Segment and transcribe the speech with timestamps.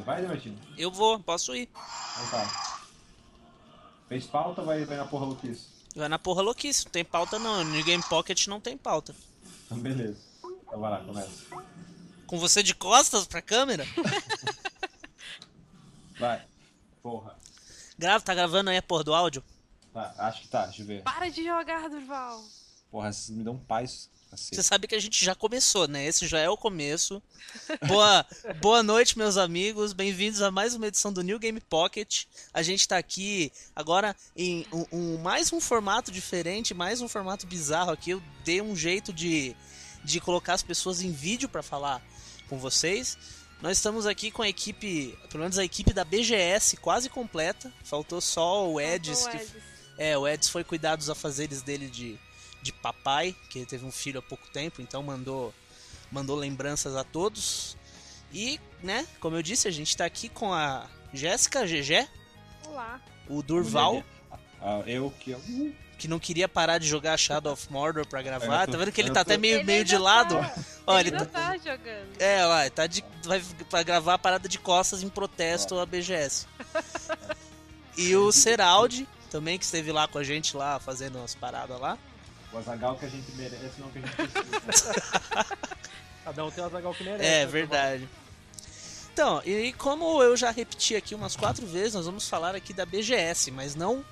[0.00, 0.58] Você vai, Demetino?
[0.78, 1.68] Eu vou, posso ir.
[1.68, 2.80] Então tá.
[4.08, 5.66] Fez pauta ou vai, vai na porra louquice?
[5.94, 7.62] Vai na porra louquice, não tem pauta não.
[7.62, 9.14] No Game Pocket não tem pauta.
[9.66, 10.18] Então beleza.
[10.42, 11.44] Então vai lá, começa.
[12.26, 13.84] Com você de costas pra câmera?
[16.18, 16.46] Vai.
[17.02, 17.36] Porra.
[17.98, 19.42] Grava, tá gravando aí a porra do áudio?
[19.92, 21.02] Tá, acho que tá, deixa eu ver.
[21.02, 22.42] Para de jogar, Durval.
[22.90, 24.08] Porra, vocês me dão paz.
[24.30, 24.62] Você Cacete.
[24.62, 26.06] sabe que a gente já começou, né?
[26.06, 27.20] Esse já é o começo.
[27.88, 28.24] Boa,
[28.60, 29.92] boa noite, meus amigos.
[29.92, 32.26] Bem-vindos a mais uma edição do New Game Pocket.
[32.54, 37.44] A gente tá aqui agora em um, um- mais um formato diferente, mais um formato
[37.44, 38.10] bizarro aqui.
[38.10, 39.56] Eu dei um jeito de,
[40.04, 42.00] de colocar as pessoas em vídeo pra falar
[42.48, 43.18] com vocês.
[43.60, 47.72] Nós estamos aqui com a equipe, pelo menos a equipe da BGS quase completa.
[47.82, 49.50] Faltou só o Edis, que o Edis.
[49.98, 52.16] é, o Eds foi cuidar dos afazeres dele de,
[52.62, 55.52] de papai, que ele teve um filho há pouco tempo, então mandou,
[56.10, 57.76] mandou lembranças a todos.
[58.32, 62.06] E, né, como eu disse, a gente tá aqui com a Jéssica GG,
[62.68, 63.00] Olá.
[63.28, 64.02] o Durval,
[64.62, 65.32] Ah, eu que.
[65.32, 68.62] Uh, que não queria parar de jogar Shadow of Mordor pra gravar.
[68.62, 70.34] Eu tô- Tá vendo que ele eu tá tô- até meio, Ele meio de lado?
[70.36, 70.54] Tá,
[70.86, 72.08] Olha, ele tá- tá jogando.
[72.18, 76.46] É, lá, tá de, vai pra gravar a parada de costas em protesto à BGS.
[77.98, 81.98] E o Seraldi, também, que esteve lá com a gente lá, fazendo umas paradas lá.
[82.52, 84.94] O Azagal que a gente merece, não que a gente precisa.
[86.24, 87.24] Cada um tem o Azagal que merece.
[87.24, 88.08] É né, verdade.
[89.12, 92.86] Então, e como eu já repeti aqui umas quatro vezes, nós vamos falar aqui da
[92.86, 94.04] BGS, mas não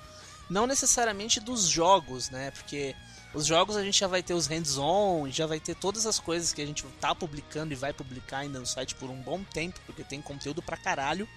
[0.49, 2.51] não necessariamente dos jogos, né?
[2.51, 2.95] Porque
[3.33, 6.51] os jogos a gente já vai ter os hands-on, já vai ter todas as coisas
[6.51, 9.79] que a gente tá publicando e vai publicar ainda no site por um bom tempo,
[9.85, 11.27] porque tem conteúdo pra caralho.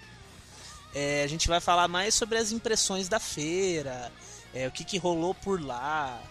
[0.94, 4.10] É, a gente vai falar mais sobre as impressões da feira,
[4.54, 6.22] é, o que, que rolou por lá.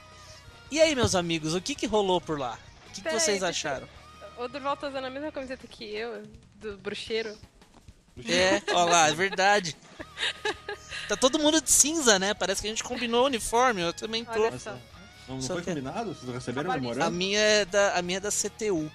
[0.72, 2.58] E aí, meus amigos, o que, que rolou por lá?
[2.88, 3.88] O que, que aí, vocês eu- acharam?
[4.38, 6.23] O Durval tá usando a mesma camiseta que eu,
[6.55, 7.38] do bruxeiro.
[8.25, 9.75] É, ó lá, é verdade.
[11.08, 12.33] Tá todo mundo de cinza, né?
[12.33, 14.42] Parece que a gente combinou o uniforme, eu também tô.
[14.44, 14.72] Olha só.
[15.27, 16.14] Não, não Só foi que- combinado?
[16.14, 16.71] Vocês receberam.
[16.71, 17.11] A memorando?
[17.11, 18.92] minha é da, a minha é da CTU.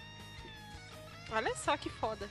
[1.30, 2.28] Olha só que foda.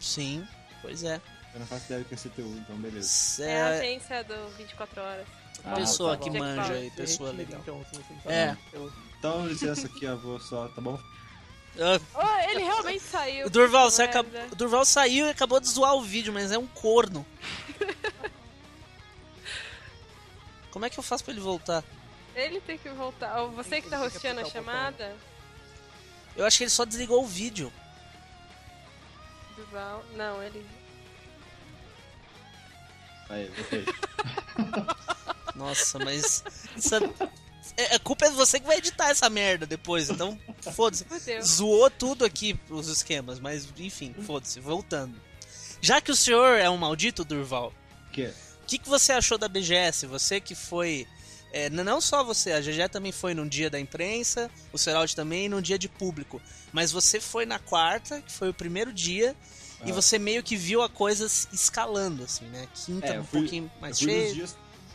[0.00, 0.46] Sim,
[0.82, 1.20] pois é.
[1.54, 3.42] Eu não faço ideia do que é CTU, então beleza.
[3.44, 5.26] É, a É agência do 24 horas.
[5.64, 7.60] Ah, pessoa tá que manja aí, pessoa legal.
[7.60, 8.56] Então, se você não É.
[8.72, 10.98] eu- Então, licença aqui, eu vou só, tá bom?
[12.14, 13.46] Oh, ele realmente saiu.
[13.46, 14.20] o Durval, você merda.
[14.20, 17.24] acabou, o Durval saiu e acabou de zoar o vídeo, mas é um corno.
[20.70, 21.82] Como é que eu faço pra ele voltar?
[22.34, 23.40] Ele tem que voltar.
[23.42, 25.16] Ou você que tá rosteando a chamada,
[26.36, 27.72] Eu acho que ele só desligou o vídeo.
[29.56, 30.04] Durval.
[30.14, 30.64] Não, ele.
[33.28, 33.84] Aí, voltei.
[35.58, 36.42] Nossa, mas.
[36.76, 36.94] Isso
[37.76, 40.38] é, a culpa é você que vai editar essa merda depois, então
[40.72, 41.04] foda-se.
[41.42, 45.20] Zoou tudo aqui os esquemas, mas enfim, foda-se, voltando.
[45.80, 47.72] Já que o senhor é um maldito, Durval,
[48.08, 48.32] O quê?
[48.62, 50.06] o que, que você achou da BGS?
[50.06, 51.06] Você que foi.
[51.52, 55.48] é, não só você, a GG também foi num dia da imprensa, o Seraldi também
[55.48, 56.42] num dia de público.
[56.72, 59.36] Mas você foi na quarta, que foi o primeiro dia,
[59.86, 59.94] e Ah.
[59.94, 62.66] você meio que viu a coisa escalando, assim, né?
[62.74, 64.48] Quinta É, um fui- pouquinho mais cheio.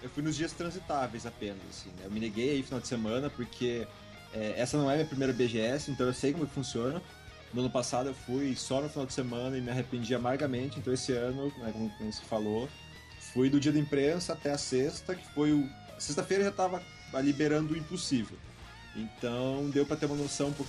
[0.04, 2.04] Eu fui nos dias transitáveis apenas assim né?
[2.04, 3.88] eu me neguei aí final de semana porque
[4.34, 7.02] é, essa não é minha primeira BGS então eu sei como funciona.
[7.54, 10.92] No ano passado eu fui só no final de semana e me arrependi amargamente então
[10.94, 12.68] esse ano né, como, como você falou
[13.34, 16.84] fui do dia da imprensa até a sexta que foi o sexta-feira já tava
[17.22, 18.38] liberando o impossível.
[18.96, 20.66] Então deu pra ter uma noção do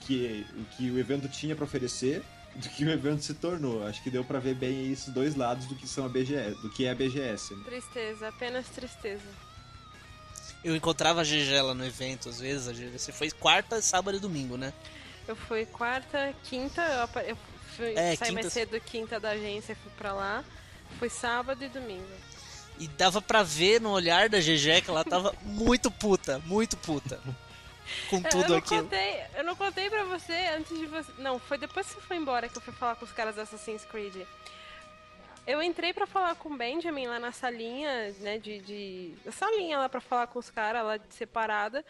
[0.00, 2.22] que o que o evento tinha pra oferecer
[2.56, 3.86] do que o evento se tornou.
[3.86, 6.70] Acho que deu pra ver bem esses dois lados do que são a BGS, do
[6.70, 7.54] que é a BGS.
[7.54, 7.62] né?
[7.64, 9.24] Tristeza, apenas tristeza.
[10.64, 12.68] Eu encontrava a GG lá no evento, às vezes.
[12.68, 14.72] A você foi quarta, sábado e domingo, né?
[15.26, 17.36] Eu fui quarta, quinta, eu, apa- eu
[17.76, 20.44] fui, É, saí mais quinta- cedo quinta da agência, fui pra lá.
[20.98, 22.06] Fui sábado e domingo.
[22.78, 27.18] E dava pra ver no olhar da GG que ela tava muito puta, muito puta.
[28.10, 28.82] Com eu tudo não aquilo.
[28.82, 31.10] contei, eu não contei pra você antes de você.
[31.18, 33.42] Não, foi depois que você foi embora que eu fui falar com os caras da
[33.42, 34.26] Assassin's Creed.
[35.46, 39.14] Eu entrei pra falar com o Benjamin lá na salinha, né, de, de...
[39.24, 41.84] Na salinha lá pra falar com os caras lá de separada.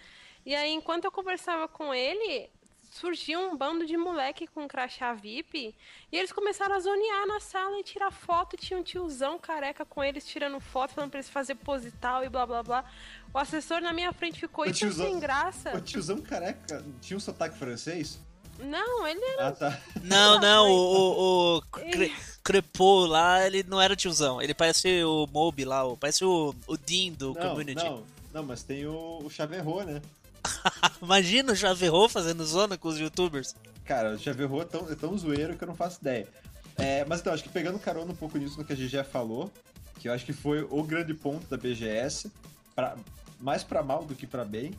[0.45, 2.49] E aí, enquanto eu conversava com ele,
[2.93, 5.75] surgiu um bando de moleque com crachá VIP.
[6.11, 8.57] E eles começaram a zonear na sala e tirar foto.
[8.57, 11.93] Tinha um tiozão careca com eles tirando foto, falando pra eles fazer pose
[12.25, 12.85] e blá blá blá.
[13.33, 15.75] O assessor na minha frente ficou O hiper tiozão- sem graça.
[15.77, 18.21] O tiozão careca tinha um sotaque francês?
[18.59, 19.49] Não, ele era.
[19.49, 19.81] Ah, tá.
[20.03, 22.13] Não, não, o, o, o Ele- Cre-
[22.45, 24.41] Crepô lá, ele não era tiozão.
[24.43, 27.83] Ele parece o Moby lá, o- parece o, o Dean do Não, Community.
[27.83, 28.05] não,
[28.35, 30.03] não, mas tem o, o Chaverro, né?
[31.03, 33.55] Imagina o Javerro fazendo zona com os youtubers.
[33.85, 36.29] Cara, o Chaverro é tão, é tão zoeiro que eu não faço ideia.
[36.77, 39.53] É, mas então, acho que pegando carona um pouco nisso no que a já falou,
[39.99, 42.31] que eu acho que foi o grande ponto da BGS,
[42.75, 42.97] pra,
[43.41, 44.73] mais pra mal do que pra bem,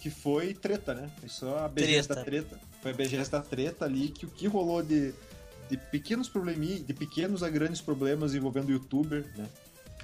[0.00, 1.10] que foi treta, né?
[1.20, 2.14] Foi só a BGS Treta.
[2.14, 2.60] da treta.
[2.82, 5.14] Foi a BGS da treta ali, que o que rolou de,
[5.70, 9.46] de pequenos probleminhas, de pequenos a grandes problemas envolvendo o youtuber, né?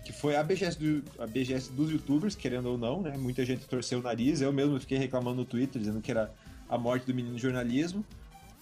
[0.05, 3.17] Que foi a BGS, do, a BGS dos youtubers, querendo ou não, né?
[3.17, 6.33] Muita gente torceu o nariz, eu mesmo fiquei reclamando no Twitter, dizendo que era
[6.69, 8.05] a morte do menino jornalismo.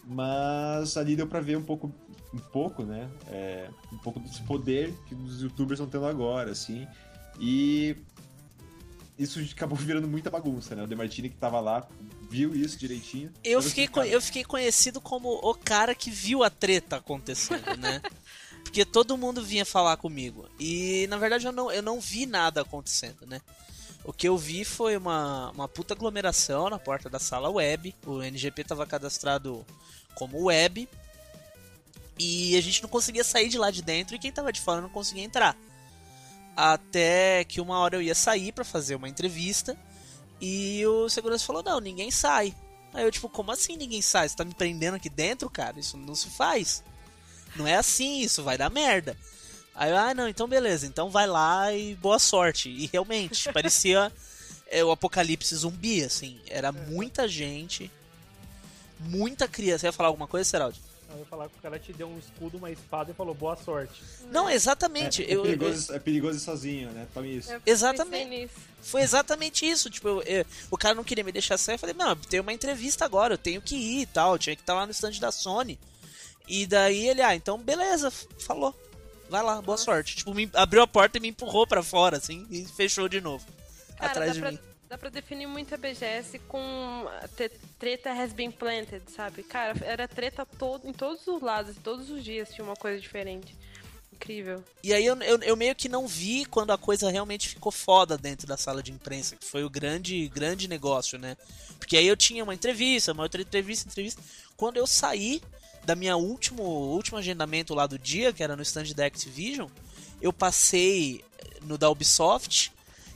[0.05, 1.93] Mas ali deu pra ver um pouco,
[2.33, 3.09] um pouco, né?
[3.29, 6.87] É, um pouco desse poder que os youtubers estão tendo agora, assim.
[7.41, 7.97] E
[9.19, 10.83] isso acabou virando muita bagunça, né?
[10.83, 11.87] O Demartini que tava lá
[12.31, 13.33] viu isso direitinho.
[13.43, 17.77] Eu fiquei, assim, cara, eu fiquei conhecido como o cara que viu a treta acontecendo,
[17.79, 18.01] né?
[18.77, 20.47] Porque todo mundo vinha falar comigo.
[20.61, 23.41] E na verdade eu não, eu não vi nada acontecendo, né?
[24.05, 27.95] O que eu vi foi uma, uma puta aglomeração na porta da sala web.
[28.05, 29.65] O NGP tava cadastrado
[30.15, 30.87] como web.
[32.19, 34.83] E a gente não conseguia sair de lá de dentro e quem tava de fora
[34.83, 35.57] não conseguia entrar.
[36.55, 39.75] Até que uma hora eu ia sair pra fazer uma entrevista.
[40.39, 42.55] E o segurança falou: Não, ninguém sai.
[42.93, 44.29] Aí eu, tipo, como assim ninguém sai?
[44.29, 45.81] Você tá me prendendo aqui dentro, cara?
[45.81, 46.85] Isso não se faz.
[47.57, 49.17] Não é assim, isso vai dar merda.
[49.75, 52.69] Aí eu, ah, não, então beleza, então vai lá e boa sorte.
[52.71, 54.11] E realmente, parecia
[54.69, 56.41] é, o apocalipse zumbi, assim.
[56.49, 57.91] Era muita gente,
[59.01, 59.81] muita criança.
[59.81, 60.81] Você ia falar alguma coisa, Seraldi?
[61.11, 63.57] Eu ia falar que o cara te deu um escudo, uma espada e falou boa
[63.57, 64.03] sorte.
[64.31, 65.23] Não, exatamente.
[65.23, 67.07] é, é eu, eu- perigoso, é perigoso ir sozinho, né?
[67.15, 67.53] Tome isso.
[67.53, 68.51] Eu Exatamente.
[68.83, 69.89] Foi exatamente isso.
[69.89, 71.75] Tipo, eu- eu- o cara não queria me deixar sair.
[71.77, 74.33] Eu falei, não, tem uma entrevista agora, eu tenho que ir e tal.
[74.35, 75.79] Eu tinha que estar lá no stand da Sony.
[76.47, 78.75] E daí ele, ah, então beleza, falou.
[79.29, 80.17] Vai lá, boa sorte.
[80.17, 83.45] Tipo, me abriu a porta e me empurrou pra fora, assim, e fechou de novo.
[83.97, 84.59] Cara, atrás de pra, mim.
[84.89, 87.07] dá pra definir muito a BGS com
[87.79, 89.43] treta has been planted, sabe?
[89.43, 93.57] Cara, era treta todo, em todos os lados, todos os dias tinha uma coisa diferente.
[94.13, 94.65] Incrível.
[94.83, 98.17] E aí eu, eu, eu meio que não vi quando a coisa realmente ficou foda
[98.17, 101.37] dentro da sala de imprensa, que foi o grande, grande negócio, né?
[101.79, 104.23] Porque aí eu tinha uma entrevista, uma outra entrevista, entrevista.
[104.57, 105.43] Quando eu saí
[105.87, 109.69] da minha último, último agendamento lá do dia, que era no stand da Activision,
[110.21, 111.25] eu passei
[111.63, 112.73] no da Ubisoft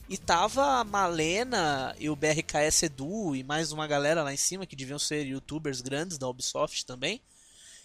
[0.08, 4.66] e tava a Malena e o BRKS Edu e mais uma galera lá em cima
[4.66, 7.20] que deviam ser youtubers grandes da Ubisoft também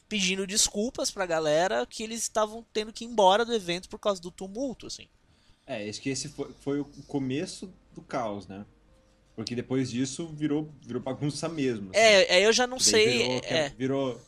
[0.07, 4.21] pedindo desculpas pra galera que eles estavam tendo que ir embora do evento por causa
[4.21, 5.07] do tumulto, assim.
[5.65, 8.63] É, acho que esse foi, foi o começo do caos, né?
[9.35, 11.89] Porque depois disso virou, virou bagunça mesmo.
[11.89, 11.99] assim.
[11.99, 13.17] É, é, eu já não Daí sei.
[13.17, 14.21] Virou, é, virou,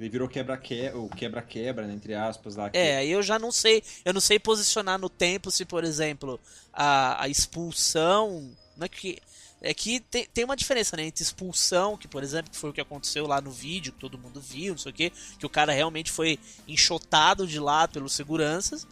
[0.00, 2.70] ele virou quebra-quebra, quebra-quebra, né, entre aspas, lá.
[2.70, 3.82] que- é, aí eu já não sei.
[4.04, 6.40] Eu não sei posicionar no tempo se, por exemplo,
[6.72, 8.50] a, a expulsão.
[8.76, 9.18] Não é que.
[9.62, 11.02] É que tem, tem uma diferença, né?
[11.04, 14.40] Entre expulsão, que por exemplo, foi o que aconteceu lá no vídeo, que todo mundo
[14.40, 18.86] viu, não sei o quê, que o cara realmente foi enxotado de lá pelos seguranças.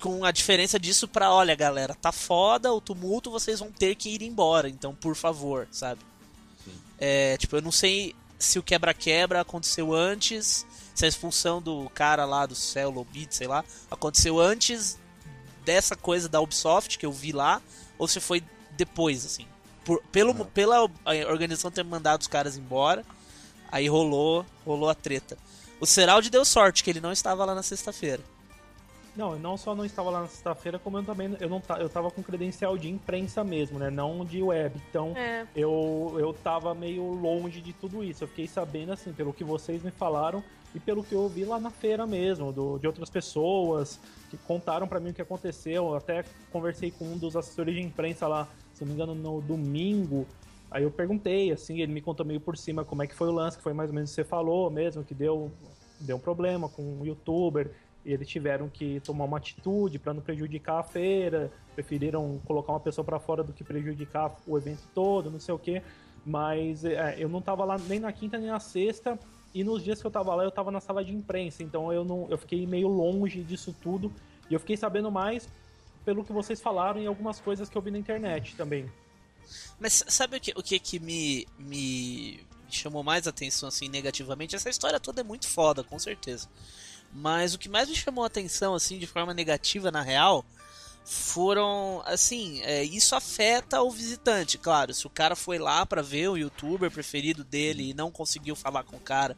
[0.00, 4.08] Com a diferença disso pra, olha, galera, tá foda o tumulto, vocês vão ter que
[4.08, 6.00] ir embora, então por favor, sabe?
[6.64, 6.72] Sim.
[6.98, 12.24] É, tipo, eu não sei se o quebra-quebra aconteceu antes, se a expulsão do cara
[12.24, 14.98] lá do Cell Lobit, sei lá, aconteceu antes
[15.64, 17.62] dessa coisa da Ubisoft que eu vi lá,
[17.98, 18.42] ou se foi
[18.72, 19.46] depois, assim.
[19.84, 20.44] Por, pelo, Uhum.
[20.46, 20.90] Pela
[21.28, 23.04] organização ter mandado os caras embora,
[23.70, 25.36] aí rolou, rolou a treta.
[25.78, 28.22] O Seraldi deu sorte, que ele não estava lá na sexta-feira.
[29.16, 31.88] Não, eu não só não estava lá na sexta-feira, como eu também eu não eu
[31.88, 33.90] tava com credencial de imprensa mesmo, né?
[33.90, 34.80] Não de web.
[34.88, 35.46] Então É.
[35.54, 38.24] eu, eu tava meio longe de tudo isso.
[38.24, 40.42] Eu fiquei sabendo, assim, pelo que vocês me falaram
[40.74, 43.98] e pelo que eu ouvi lá na feira mesmo, do, de outras pessoas
[44.30, 45.88] que contaram pra mim o que aconteceu.
[45.88, 49.40] Eu até conversei com um dos assessores de imprensa lá, se não me engano, no
[49.40, 50.26] domingo.
[50.70, 53.32] Aí eu perguntei, assim, ele me contou meio por cima como é que foi o
[53.32, 55.50] lance, que foi mais ou menos o que você falou mesmo, que deu,
[55.98, 57.72] deu um problema com um youtuber.
[58.04, 63.04] Eles tiveram que tomar uma atitude para não prejudicar a feira, preferiram colocar uma pessoa
[63.04, 65.82] para fora do que prejudicar o evento todo, não sei o quê.
[66.24, 69.18] Mas é, eu não tava lá nem na quinta nem na sexta,
[69.54, 72.04] e nos dias que eu tava lá eu tava na sala de imprensa, então eu
[72.04, 74.12] não eu fiquei meio longe disso tudo,
[74.48, 75.48] e eu fiquei sabendo mais
[76.04, 78.90] pelo que vocês falaram e algumas coisas que eu vi na internet também.
[79.78, 84.54] Mas sabe o que, o que, que me, me chamou mais atenção, assim, negativamente?
[84.54, 86.48] Essa história toda é muito foda, com certeza.
[87.12, 90.44] Mas o que mais me chamou a atenção, assim, de forma negativa, na real,
[91.04, 94.94] foram, assim, é, isso afeta o visitante, claro.
[94.94, 98.84] Se o cara foi lá pra ver o youtuber preferido dele e não conseguiu falar
[98.84, 99.36] com o cara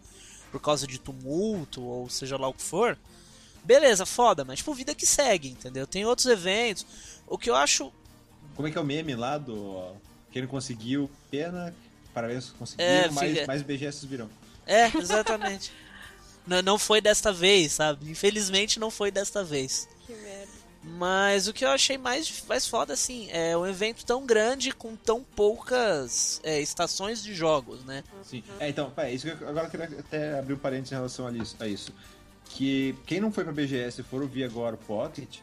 [0.51, 2.99] por causa de tumulto, ou seja lá o que for,
[3.65, 5.87] beleza, foda, mas, tipo, vida que segue, entendeu?
[5.87, 6.85] Tem outros eventos.
[7.27, 7.91] O que eu acho
[8.55, 9.95] Como é que é o meme lá do.
[10.31, 11.75] Quem não conseguiu, pena,
[12.13, 14.29] parabéns, conseguiram, É, mais, mais BGS virão.
[14.67, 15.73] É, exatamente.
[16.47, 18.11] Não, não foi desta vez, sabe?
[18.11, 19.89] Infelizmente não foi desta vez.
[20.07, 20.53] Que merda.
[20.85, 24.97] Mas o que eu achei mais, mais foda, assim, é um evento tão grande com
[24.97, 28.03] tão poucas é, estações de jogos, né?
[28.25, 28.43] Sim.
[28.59, 31.27] É, então, pera, isso que eu, agora eu queria até abrir um parênteses em relação
[31.27, 31.95] a isso, a isso.
[32.47, 35.39] Que quem não foi pra BGS e for ouvir agora o Pocket,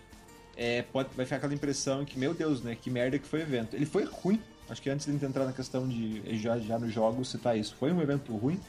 [0.57, 2.75] é, pode, vai ficar aquela impressão que, meu Deus, né?
[2.75, 3.77] Que merda que foi o evento.
[3.77, 4.41] Ele foi ruim.
[4.69, 7.93] Acho que antes de entrar na questão de já, já nos jogos citar isso, foi
[7.93, 8.59] um evento ruim.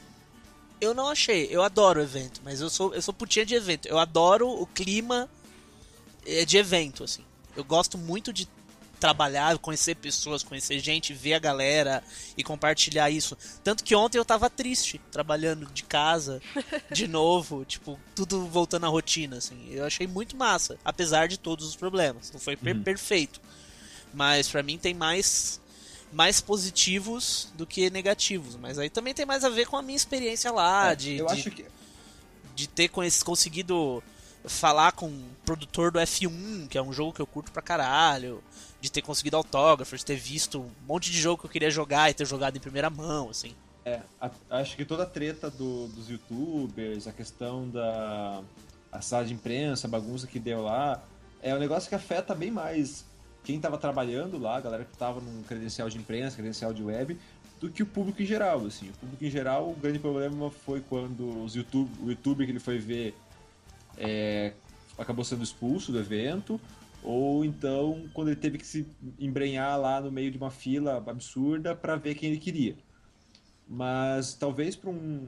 [0.81, 3.87] Eu não achei, eu adoro o evento, mas eu sou, eu sou putinha de evento.
[3.87, 5.29] Eu adoro o clima
[6.25, 7.23] é, de evento, assim.
[7.55, 8.47] Eu gosto muito de
[8.99, 12.03] trabalhar, conhecer pessoas, conhecer gente, ver a galera
[12.37, 13.37] e compartilhar isso.
[13.63, 16.41] Tanto que ontem eu tava triste, trabalhando de casa,
[16.91, 19.69] de novo, tipo, tudo voltando à rotina, assim.
[19.71, 22.31] Eu achei muito massa, apesar de todos os problemas.
[22.31, 22.83] Não foi per Uhum.
[22.83, 23.39] perfeito.
[24.13, 25.60] Mas pra mim tem mais
[26.11, 29.95] mais positivos do que negativos, mas aí também tem mais a ver com a minha
[29.95, 31.65] experiência lá, É, de, eu de, acho que.
[32.55, 34.03] de ter conseguido
[34.45, 38.43] falar com o produtor do F1, que é um jogo que eu curto pra caralho,
[38.81, 42.09] de ter conseguido autógrafos, de ter visto um monte de jogo que eu queria jogar
[42.09, 43.53] e ter jogado em primeira mão, assim.
[43.85, 48.41] É, a- acho que toda a treta do- dos youtubers, a questão da
[48.91, 51.01] a sala de imprensa, a bagunça que deu lá,
[51.41, 53.05] é um negócio que afeta bem mais
[53.43, 57.17] quem estava trabalhando lá, a galera que estava num credencial de imprensa, credencial de web,
[57.59, 58.89] do que o público em geral, assim.
[58.89, 62.59] O público em geral, o grande problema foi quando os YouTube, o youtuber que ele
[62.59, 63.15] foi ver
[63.97, 64.53] é,
[64.97, 66.59] acabou sendo expulso do evento,
[67.03, 68.85] ou então quando ele teve que se
[69.19, 72.75] embrenhar lá no meio de uma fila absurda para ver quem ele queria.
[73.67, 75.27] Mas talvez para um,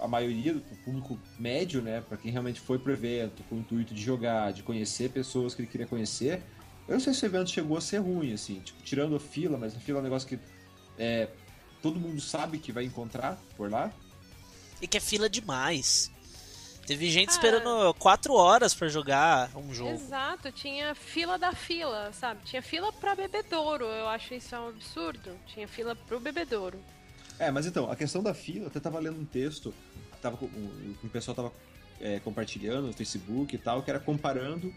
[0.00, 3.94] a maioria do público médio, né, para quem realmente foi pro evento com o intuito
[3.94, 6.42] de jogar, de conhecer pessoas que ele queria conhecer,
[6.88, 9.56] eu não sei se o evento chegou a ser ruim, assim, tipo, tirando a fila,
[9.58, 10.38] mas a fila é um negócio que
[10.98, 11.28] é,
[11.82, 13.92] todo mundo sabe que vai encontrar por lá.
[14.82, 16.10] E que é fila demais.
[16.86, 17.32] Teve gente Ah.
[17.32, 19.92] esperando quatro horas pra jogar um jogo.
[19.92, 22.40] Exato, tinha fila da fila, sabe?
[22.44, 25.30] Tinha fila pra bebedouro, eu acho isso um absurdo.
[25.46, 26.78] Tinha fila pro bebedouro.
[27.38, 29.72] É, mas então, a questão da fila, eu até tava lendo um texto
[30.12, 31.52] que tava, com- o, o pessoal tava
[32.00, 34.70] é, compartilhando no Facebook e tal, que era comparando.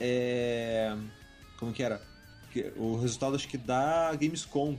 [0.00, 0.96] é,
[1.58, 2.00] como que era?
[2.76, 4.76] O resultado acho que da Gamescom.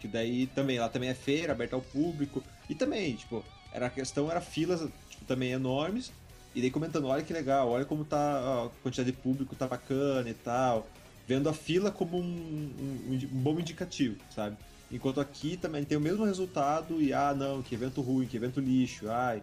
[0.00, 2.42] Que daí também, lá também é feira, aberta ao público.
[2.68, 4.80] E também, tipo, era a questão, era filas
[5.10, 6.12] tipo, também enormes.
[6.54, 8.16] E daí comentando, olha que legal, olha como tá
[8.66, 10.88] a quantidade de público tá bacana e tal.
[11.26, 14.56] Vendo a fila como um, um- um bom indicativo, sabe?
[14.90, 18.60] Enquanto aqui também tem o mesmo resultado e, ah, não, que evento ruim, que evento
[18.60, 19.42] lixo, ai,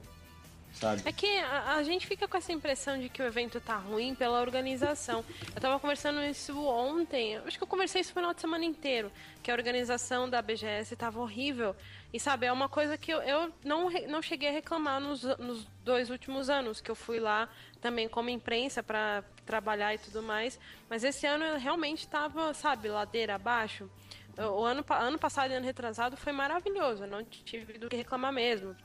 [0.75, 1.01] sabe?
[1.05, 4.13] É que a, a gente fica com essa impressão de que o evento tá ruim
[4.13, 5.24] pela organização.
[5.53, 9.12] Eu tava conversando isso ontem, acho que eu conversei isso no final de semana inteiro,
[9.41, 11.75] que a organização da BGS tava horrível.
[12.13, 15.65] E sabe, é uma coisa que eu, eu não, não cheguei a reclamar nos, nos
[15.84, 17.50] dois últimos anos, que eu fui lá
[17.82, 20.60] também como imprensa para trabalhar e tudo mais.
[20.89, 23.89] Mas esse ano eu realmente tava, sabe, ladeira abaixo.
[24.38, 28.34] O ano, ano passado e ano retrasado foi maravilhoso, eu não tive do que reclamar
[28.34, 28.75] mesmo.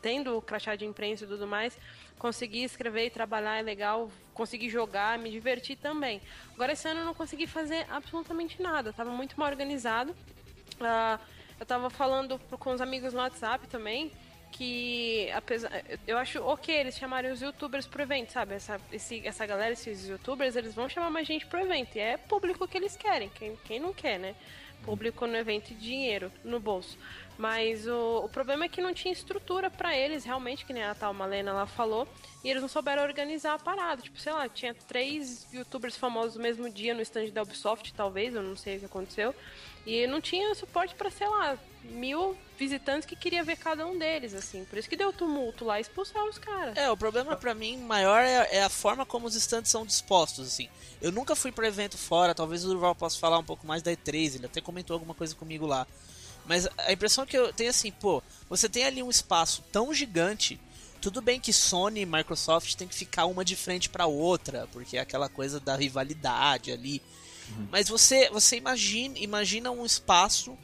[0.00, 1.76] Tendo o crachá de imprensa e tudo mais,
[2.18, 6.20] consegui escrever e trabalhar é legal, consegui jogar, me divertir também.
[6.54, 10.14] Agora esse ano eu não consegui fazer absolutamente nada, tava muito mal organizado.
[10.80, 11.18] Ah,
[11.58, 14.12] eu tava falando com os amigos no WhatsApp também
[14.52, 15.70] que apesar
[16.06, 18.54] eu acho ok eles chamarem os youtubers pro evento, sabe?
[18.54, 21.96] Essa, esse, essa galera, esses youtubers, eles vão chamar mais gente pro evento.
[21.96, 24.34] E é público que eles querem, quem, quem não quer, né?
[24.86, 26.96] Público no evento e dinheiro no bolso.
[27.36, 30.94] Mas o, o problema é que não tinha estrutura pra eles, realmente, que nem a
[30.94, 32.08] tal Malena lá falou,
[32.42, 34.00] e eles não souberam organizar a parada.
[34.00, 38.32] Tipo, sei lá, tinha três youtubers famosos no mesmo dia no stand da Ubisoft, talvez,
[38.34, 39.34] eu não sei o que aconteceu.
[39.84, 44.34] E não tinha suporte pra, sei lá, mil visitantes que queria ver cada um deles,
[44.34, 44.64] assim.
[44.64, 46.76] Por isso que deu tumulto lá e expulsaram os caras.
[46.76, 50.48] É, o problema pra mim maior é, é a forma como os stands são dispostos,
[50.48, 50.68] assim.
[51.00, 53.92] Eu nunca fui pra evento fora, talvez o Durval possa falar um pouco mais da
[53.92, 55.86] E3, ele até comentou alguma coisa comigo lá.
[56.46, 59.92] Mas a impressão que eu tenho é assim, pô, você tem ali um espaço tão
[59.92, 60.60] gigante,
[61.00, 64.96] tudo bem que Sony e Microsoft tem que ficar uma de frente pra outra, porque
[64.96, 67.02] é aquela coisa da rivalidade ali.
[67.70, 70.56] Mas você, você imagina, imagina um espaço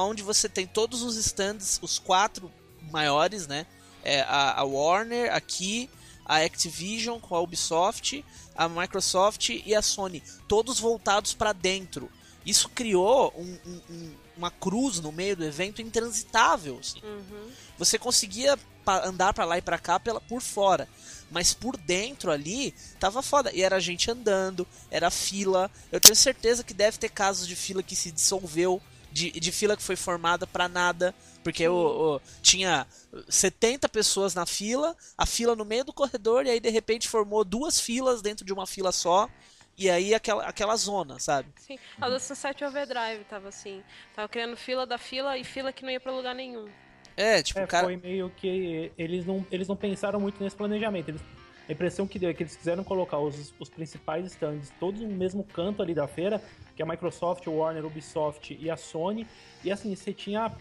[0.00, 2.50] onde você tem todos os stands, os quatro
[2.90, 3.66] maiores, né?
[4.04, 5.88] É, a, a Warner aqui,
[6.24, 8.24] a Activision com a Ubisoft,
[8.56, 12.10] a Microsoft e a Sony, todos voltados para dentro.
[12.44, 16.78] Isso criou um- um- um- uma cruz no meio do evento intransitável.
[16.80, 17.00] assim.
[17.04, 17.50] Uhum.
[17.78, 18.58] Você conseguia
[19.04, 20.88] andar pra lá e pra cá pela, por fora.
[21.30, 23.50] Mas por dentro ali, tava foda.
[23.54, 25.70] E era gente andando, era fila.
[25.90, 28.82] Eu tenho certeza que deve ter casos de fila que se dissolveu
[29.12, 31.14] de, de fila que foi formada para nada,
[31.44, 32.86] porque o, o, tinha
[33.28, 37.44] 70 pessoas na fila, a fila no meio do corredor, e aí de repente formou
[37.44, 39.28] duas filas dentro de uma fila só.
[39.76, 41.48] E aí aquela, aquela zona, sabe?
[41.56, 41.78] Sim.
[42.00, 43.82] A do Sunset Overdrive tava assim.
[44.14, 46.68] Tava criando fila da fila e fila que não ia pra lugar nenhum.
[47.16, 47.84] É, tipo, É, cara.
[47.86, 51.08] foi meio que eles não, eles não pensaram muito nesse planejamento.
[51.08, 51.22] Eles,
[51.68, 55.08] a impressão que deu é que eles quiseram colocar os, os principais stands todos no
[55.08, 56.42] mesmo canto ali da feira,
[56.74, 59.26] que é a Microsoft, o Warner, Ubisoft e a Sony.
[59.62, 60.52] E assim, você tinha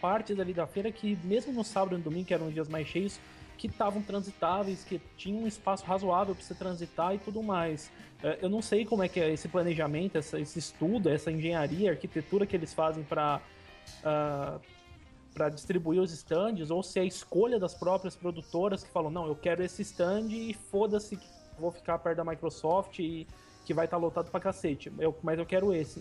[0.00, 2.86] partes ali da feira que, mesmo no sábado e no domingo, que eram dias mais
[2.86, 3.18] cheios,
[3.56, 7.90] que estavam transitáveis, que tinham um espaço razoável para você transitar e tudo mais.
[8.22, 12.46] É, Eu não sei como é que é esse planejamento, esse estudo, essa engenharia, arquitetura
[12.46, 13.40] que eles fazem para
[15.34, 19.26] para distribuir os stands, ou se é a escolha das próprias produtoras que falam, não,
[19.26, 21.26] eu quero esse stand e foda-se que
[21.58, 23.26] vou ficar perto da Microsoft e
[23.64, 24.92] que vai estar lotado pra cacete.
[24.98, 26.00] Eu, mas eu quero esse.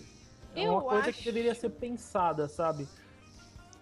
[0.56, 2.88] É Eu uma coisa acho- que deveria ser pensada, sabe?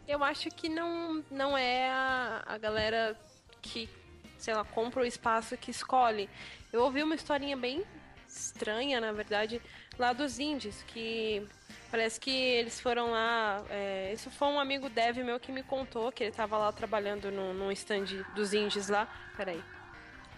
[0.08, 3.18] Eu acho que não, não é a, a galera
[3.62, 3.90] que,
[4.38, 6.30] sei lá, compra o espaço que escolhe.
[6.72, 7.84] Eu ouvi uma historinha bem
[8.28, 9.62] estranha, na verdade,
[9.98, 11.48] lá dos indies, que
[11.90, 13.64] parece que eles foram lá.
[13.70, 17.32] é, isso foi um amigo dev meu que me contou que ele tava lá trabalhando
[17.32, 18.06] no, num stand
[18.36, 19.08] dos indies lá.
[19.36, 19.62] Peraí.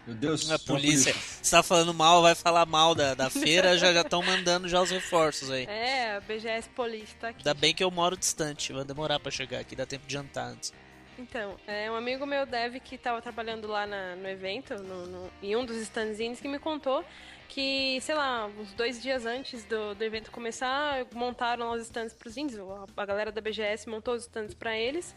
[0.08, 3.94] Meu Deus, A polícia, você tá falando mal, vai falar mal da, da feira, já
[3.94, 5.66] já estão mandando já os reforços aí.
[5.66, 7.40] É, a BGS Police tá aqui.
[7.40, 10.48] Ainda bem que eu moro distante, vai demorar pra chegar aqui, dá tempo de jantar
[10.48, 10.74] antes.
[11.18, 15.32] Então, é um amigo meu dev que estava trabalhando lá na- no evento, no- no-
[15.44, 17.04] em um dos standzinhos, que me contou
[17.50, 22.14] que, sei lá, uns dois dias antes do, do evento começar, montaram lá os stands
[22.14, 22.60] pros índios.
[22.96, 25.14] A, galera da BGS montou os stands para eles.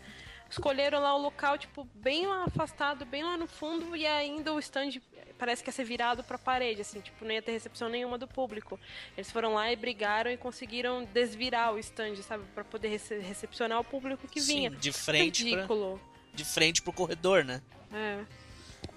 [0.51, 4.59] Escolheram lá o local, tipo, bem lá afastado, bem lá no fundo, e ainda o
[4.59, 5.01] stand
[5.39, 8.29] parece que ia ser virado pra parede, assim, tipo, não ia ter recepção nenhuma do
[8.29, 8.79] público.
[9.17, 13.81] Eles foram lá e brigaram e conseguiram desvirar o stand, sabe, Pra poder rece- recepcionar
[13.81, 14.71] o público que vinha.
[14.71, 16.01] Sim, de frente, pra, Ridículo.
[16.35, 17.63] de frente pro corredor, né?
[17.93, 18.25] É.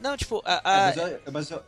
[0.02, 0.54] Não, tipo, a.
[0.54, 1.64] É, a- mas, eu, mas eu-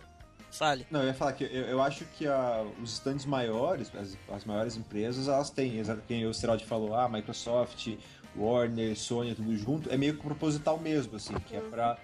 [0.57, 0.87] Fale.
[0.89, 4.43] não, eu ia falar que eu, eu acho que a- os stands maiores, as, as
[4.45, 7.95] maiores empresas, elas têm, quem o Seraldi falou, ah, Microsoft,
[8.35, 11.97] Warner, Sony, tudo junto, é meio que proposital mesmo, assim, que é pra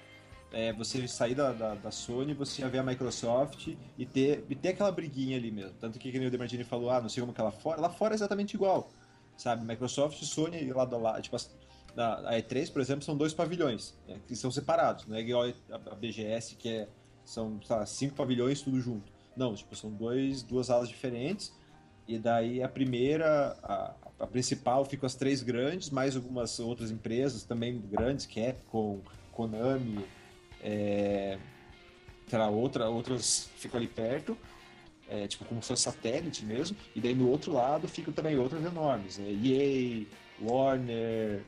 [0.52, 4.70] é, você sair da, da, da Sony, você ver a Microsoft e ter, e ter
[4.70, 5.74] aquela briguinha ali mesmo.
[5.80, 7.90] Tanto que, nem o Demartini falou, ah, não sei como que é lá fora, lá
[7.90, 8.90] fora é exatamente igual,
[9.36, 9.66] sabe?
[9.66, 11.36] Microsoft e Sony lado a lado, tipo,
[11.96, 15.44] na, a E3, por exemplo, são dois pavilhões, né, que são separados, não é igual
[15.44, 16.88] a, a BGS, que é,
[17.26, 19.12] são lá, cinco pavilhões tudo junto.
[19.36, 21.54] Não, tipo, são dois, duas alas diferentes,
[22.08, 27.44] e daí a primeira, a, a principal, ficam as três grandes, mais algumas outras empresas
[27.44, 29.00] também grandes, Capcom,
[29.32, 30.06] Konami,
[30.62, 31.38] é,
[32.52, 34.38] outra, outras ficam ali perto,
[35.10, 38.64] é, tipo como se fosse satélite mesmo, e daí no outro lado ficam também outras
[38.64, 39.30] enormes, né?
[39.32, 40.06] EA,
[40.42, 41.44] Warner,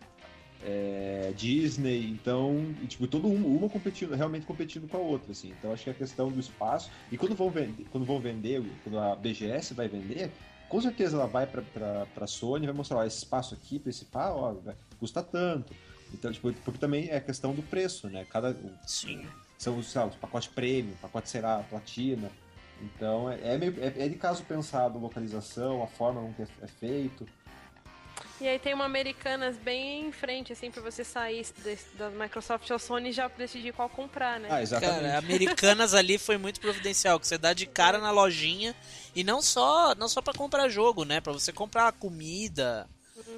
[0.63, 5.53] é, Disney, então, e, tipo, todo um, uma competindo, realmente competindo com a outra, assim.
[5.57, 8.99] Então acho que a questão do espaço, e quando vão vender, quando vão vender, quando
[8.99, 10.31] a BGS vai vender,
[10.67, 14.53] com certeza ela vai pra, pra Sony, vai mostrar, ó, esse espaço aqui principal, ó,
[14.53, 15.73] vai, custa tanto.
[16.13, 18.25] Então, tipo, porque também é questão do preço, né?
[18.29, 19.25] Cada, Sim.
[19.57, 22.31] são os, lá, os pacotes premium, pacote, sei lá, platina.
[22.81, 26.67] Então, é, é, meio, é, é de caso pensado localização, a forma como é, é
[26.67, 27.27] feito.
[28.41, 32.69] E aí tem uma Americanas bem em frente, assim, pra você sair desse- da Microsoft
[32.69, 34.49] ou Sony e já decidir qual comprar, né?
[34.51, 35.01] Ah, exatamente.
[35.03, 38.75] Cara, Americanas ali foi muito providencial, que você dá de cara na lojinha
[39.15, 41.21] e não só, não só para comprar jogo, né?
[41.21, 42.89] Pra você comprar comida.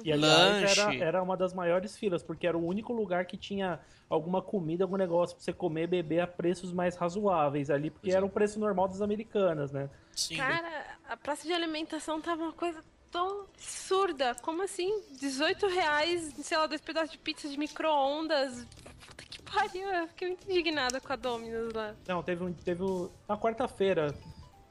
[0.04, 0.80] E aliás, Lanche.
[0.80, 3.78] era, era uma das maiores filas, porque era o único lugar que tinha
[4.10, 8.06] alguma comida, algum negócio pra você comer e beber a preços mais razoáveis ali, porque
[8.08, 8.16] Pois é.
[8.16, 9.88] era o preço normal das americanas, né?
[10.16, 10.36] Sim.
[10.36, 14.34] Cara, a praça de alimentação tava uma coisa tão absurda.
[14.42, 15.02] Como assim?
[15.20, 18.66] 18 reais, sei lá, dois pedaços de pizza de micro-ondas.
[19.06, 21.94] Puta que pariu, eu fiquei muito indignada com a Domino's lá.
[22.06, 22.52] Não, teve um.
[22.52, 24.14] Teve um- na quarta-feira.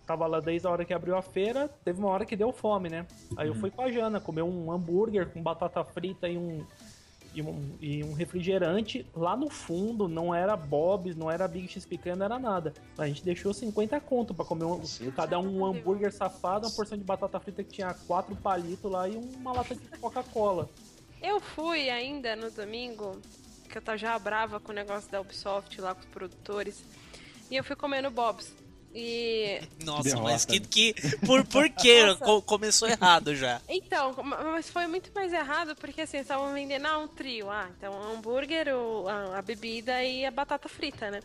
[0.05, 2.87] Tava lá desde a hora que abriu a feira, teve uma hora que deu fome,
[2.87, 3.05] né?
[3.35, 6.65] Aí eu fui com a Jana comer um hambúrguer com batata frita e um,
[7.37, 9.05] e um, e um refrigerante.
[9.15, 12.73] Lá no fundo não era Bob's, não era Big X Picanha, não era nada.
[12.97, 14.81] A gente deixou 50 conto pra comer um,
[15.15, 19.15] cada um hambúrguer safado, uma porção de batata frita que tinha quatro palitos lá e
[19.15, 20.69] uma lata de Coca-Cola.
[21.21, 23.19] Eu fui ainda no domingo,
[23.69, 26.83] que eu tava já brava com o negócio da Ubisoft lá com os produtores.
[27.49, 28.51] E eu fui comer no Bob's.
[28.99, 29.61] E.
[29.85, 30.65] Nossa, Derrota, mas que, né?
[30.69, 30.93] que
[31.25, 31.69] por por.
[32.19, 33.61] Co- começou errado já.
[33.69, 37.51] Então, mas foi muito mais errado porque assim, estavam vendendo ah, um trio.
[37.51, 41.19] Ah, então o hambúrguer, o- a, a bebida e a batata frita, né?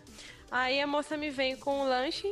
[0.51, 2.31] Aí a moça me veio com o lanche,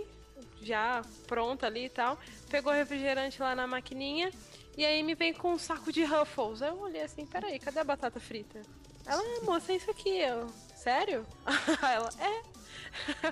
[0.60, 2.18] já pronto ali e tal.
[2.50, 4.30] Pegou o refrigerante lá na maquininha.
[4.76, 6.60] E aí me vem com um saco de Ruffles.
[6.60, 8.60] Eu olhei assim, peraí, cadê a batata frita?
[9.06, 10.18] Ela, é, moça, é isso aqui.
[10.18, 11.26] Eu, sério?
[11.82, 13.30] ela, é.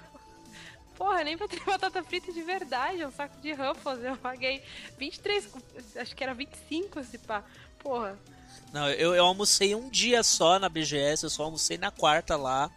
[0.98, 4.02] Porra, nem pra ter batata frita de verdade, é um saco de Ruffles.
[4.02, 4.60] Eu paguei
[4.98, 5.48] 23,
[5.96, 7.44] acho que era 25 esse pá.
[7.78, 8.18] Porra.
[8.72, 12.68] Não, eu, eu almocei um dia só na BGS, eu só almocei na quarta lá,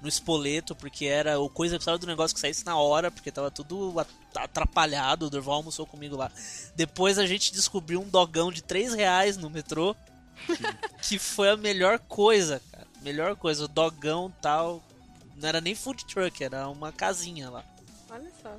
[0.00, 3.50] no Espoleto, porque era o coisa precisava do negócio que saísse na hora, porque tava
[3.50, 3.92] tudo
[4.36, 6.30] atrapalhado, o Durval almoçou comigo lá.
[6.76, 9.96] Depois a gente descobriu um dogão de 3 reais no metrô,
[11.02, 12.86] que foi a melhor coisa, cara.
[13.02, 14.82] Melhor coisa, o dogão tal.
[15.40, 17.64] Não era nem food truck, era uma casinha lá.
[18.10, 18.56] Olha só.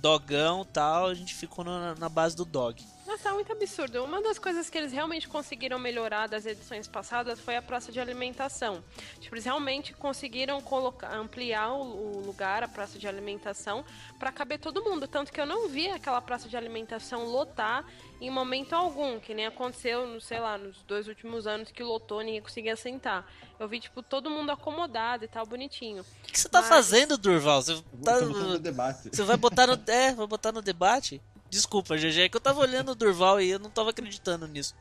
[0.00, 2.84] Dogão tal, a gente ficou na, na base do dog.
[3.24, 4.04] É muito absurdo.
[4.04, 8.00] Uma das coisas que eles realmente conseguiram melhorar das edições passadas foi a praça de
[8.00, 8.82] alimentação.
[9.20, 13.84] Tipo, eles realmente conseguiram colocar, ampliar o, o lugar, a praça de alimentação,
[14.18, 15.06] para caber todo mundo.
[15.06, 17.84] Tanto que eu não vi aquela praça de alimentação lotar
[18.20, 22.20] em momento algum, que nem aconteceu, no, sei lá, nos dois últimos anos que lotou,
[22.20, 23.30] ninguém conseguia sentar.
[23.58, 26.02] Eu vi, tipo, todo mundo acomodado e tal, bonitinho.
[26.02, 26.68] O que você tá Mas...
[26.68, 27.62] fazendo, Durval?
[27.62, 28.20] Você, tá...
[28.20, 29.10] no debate.
[29.12, 29.78] você vai botar no.
[29.86, 31.20] É, vai botar no debate?
[31.50, 34.74] Desculpa, GG, é que eu tava olhando o Durval e eu não tava acreditando nisso.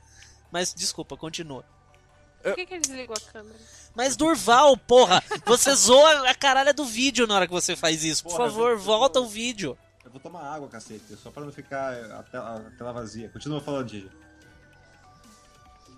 [0.52, 1.64] Mas desculpa, continua.
[2.42, 3.58] Por que, que ele desligou a câmera?
[3.96, 8.24] Mas Durval, porra, você zoa a caralha do vídeo na hora que você faz isso.
[8.24, 9.78] Por porra, favor, volta o vídeo.
[10.06, 13.28] Eu vou tomar água, cacete, só pra não ficar a tela, a tela vazia.
[13.30, 14.10] Continua falando, Gigi.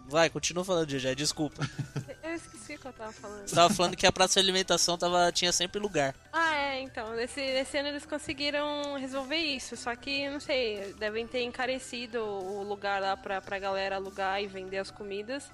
[0.10, 1.62] Vai, continua falando, GG, desculpa.
[2.24, 3.48] Eu esqueci o que eu tava falando.
[3.48, 6.16] Você tava falando que a praça de alimentação tava, tinha sempre lugar.
[6.32, 7.16] Ah, é, então.
[7.16, 9.76] Nesse, nesse ano eles conseguiram resolver isso.
[9.76, 14.48] Só que, não sei, devem ter encarecido o lugar lá pra, pra galera alugar e
[14.48, 15.50] vender as comidas.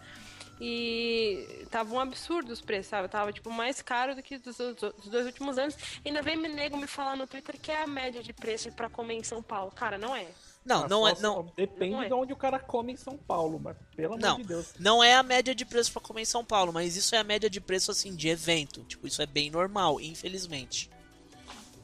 [0.59, 3.07] E tava um absurdo os preços, sabe?
[3.07, 5.75] Tava tipo mais caro do que dos, dos dois últimos anos.
[6.03, 8.71] E ainda vem me nego me falar no Twitter que é a média de preço
[8.71, 9.71] para comer em São Paulo.
[9.71, 10.27] Cara, não é.
[10.65, 11.15] Não, ah, não é.
[11.19, 12.07] Não, depende não é.
[12.07, 14.67] de onde o cara come em São Paulo, mas pelo não, amor de Deus.
[14.79, 17.23] Não é a média de preço para comer em São Paulo, mas isso é a
[17.23, 18.83] média de preço assim de evento.
[18.85, 20.89] Tipo, isso é bem normal, infelizmente.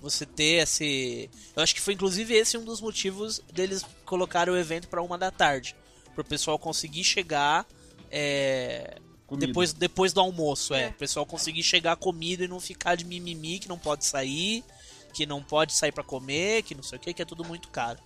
[0.02, 1.30] Você ter esse.
[1.56, 5.16] Eu acho que foi inclusive esse um dos motivos deles colocarem o evento para uma
[5.16, 5.76] da tarde.
[6.16, 7.68] Pro pessoal conseguir chegar.
[8.10, 8.98] É...
[9.38, 10.86] Depois, depois do almoço, é.
[10.86, 10.88] é.
[10.90, 14.66] O pessoal conseguir chegar comido e não ficar de mimimi, que não pode sair,
[15.14, 17.70] que não pode sair para comer, que não sei o que, que é tudo muito
[17.70, 18.00] caro.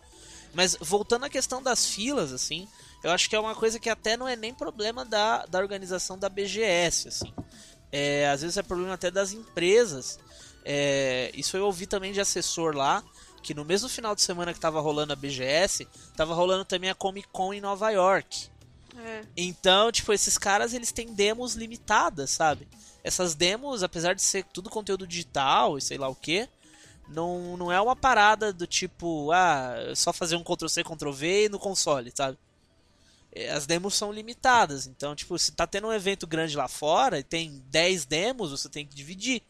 [0.56, 2.66] Mas voltando à questão das filas, assim,
[3.04, 6.18] eu acho que é uma coisa que até não é nem problema da, da organização
[6.18, 7.34] da BGS, assim.
[7.92, 10.18] É, às vezes é problema até das empresas.
[10.64, 13.04] É, isso eu ouvi também de assessor lá,
[13.44, 16.96] que no mesmo final de semana que estava rolando a BGS, estava rolando também a
[16.96, 18.48] Comic Con em Nova York.
[18.98, 19.24] É.
[19.36, 22.66] Então, tipo, esses caras eles têm demos limitadas, sabe?
[23.04, 26.48] Essas demos, apesar de ser tudo conteúdo digital e sei lá o que,
[27.08, 32.12] não, não é uma parada do tipo, ah, só fazer um Ctrl-C, Ctrl-V no console,
[32.14, 32.38] sabe?
[33.32, 37.20] É, as demos são limitadas, então, tipo, se tá tendo um evento grande lá fora
[37.20, 39.42] e tem 10 demos, você tem que dividir.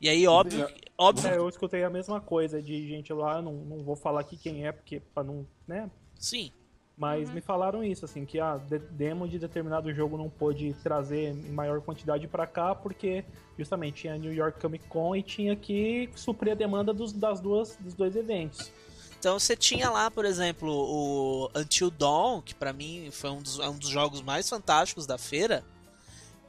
[0.00, 0.64] E aí, óbvio.
[0.64, 1.28] É, óbvio...
[1.28, 4.66] É, eu escutei a mesma coisa de gente lá, não, não vou falar aqui quem
[4.66, 5.46] é, porque pra não.
[5.66, 5.90] né?
[6.18, 6.52] Sim.
[6.98, 7.36] Mas uhum.
[7.36, 8.56] me falaram isso, assim, que a
[8.90, 13.24] demo de determinado jogo não pôde trazer em maior quantidade para cá, porque
[13.56, 17.76] justamente tinha New York Comic Con e tinha que suprir a demanda dos, das duas,
[17.76, 18.72] dos dois eventos.
[19.16, 23.60] Então você tinha lá, por exemplo, o Until Dawn, que para mim foi um dos,
[23.60, 25.64] é um dos jogos mais fantásticos da feira,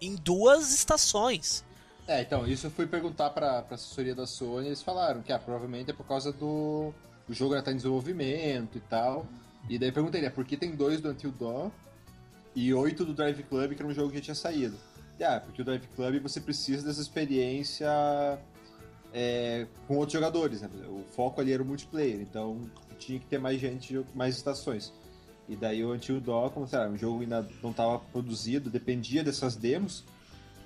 [0.01, 1.63] em duas estações.
[2.07, 5.37] É, então, isso eu fui perguntar pra, pra assessoria da Sony, eles falaram que ah,
[5.37, 6.91] provavelmente é por causa do.
[7.27, 9.27] O jogo já tá em desenvolvimento e tal.
[9.67, 11.71] E daí perguntei, né, por que tem dois do Until Dawn
[12.55, 14.77] e oito do Drive Club, que era um jogo que já tinha saído?
[15.19, 17.89] E, ah, porque o Drive Club você precisa dessa experiência
[19.13, 20.69] é, com outros jogadores, né?
[20.87, 24.93] O foco ali era o multiplayer, então tinha que ter mais gente, mais estações.
[25.47, 29.55] E daí o Until Dawn, como sabe, o jogo ainda não estava produzido, dependia dessas
[29.55, 30.05] demos,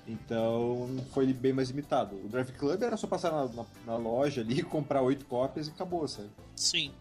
[0.06, 2.16] então foi bem mais limitado.
[2.16, 5.70] O Drive Club era só passar na, na, na loja ali, comprar oito cópias e
[5.70, 6.28] acabou, sabe?
[6.54, 6.92] Sim.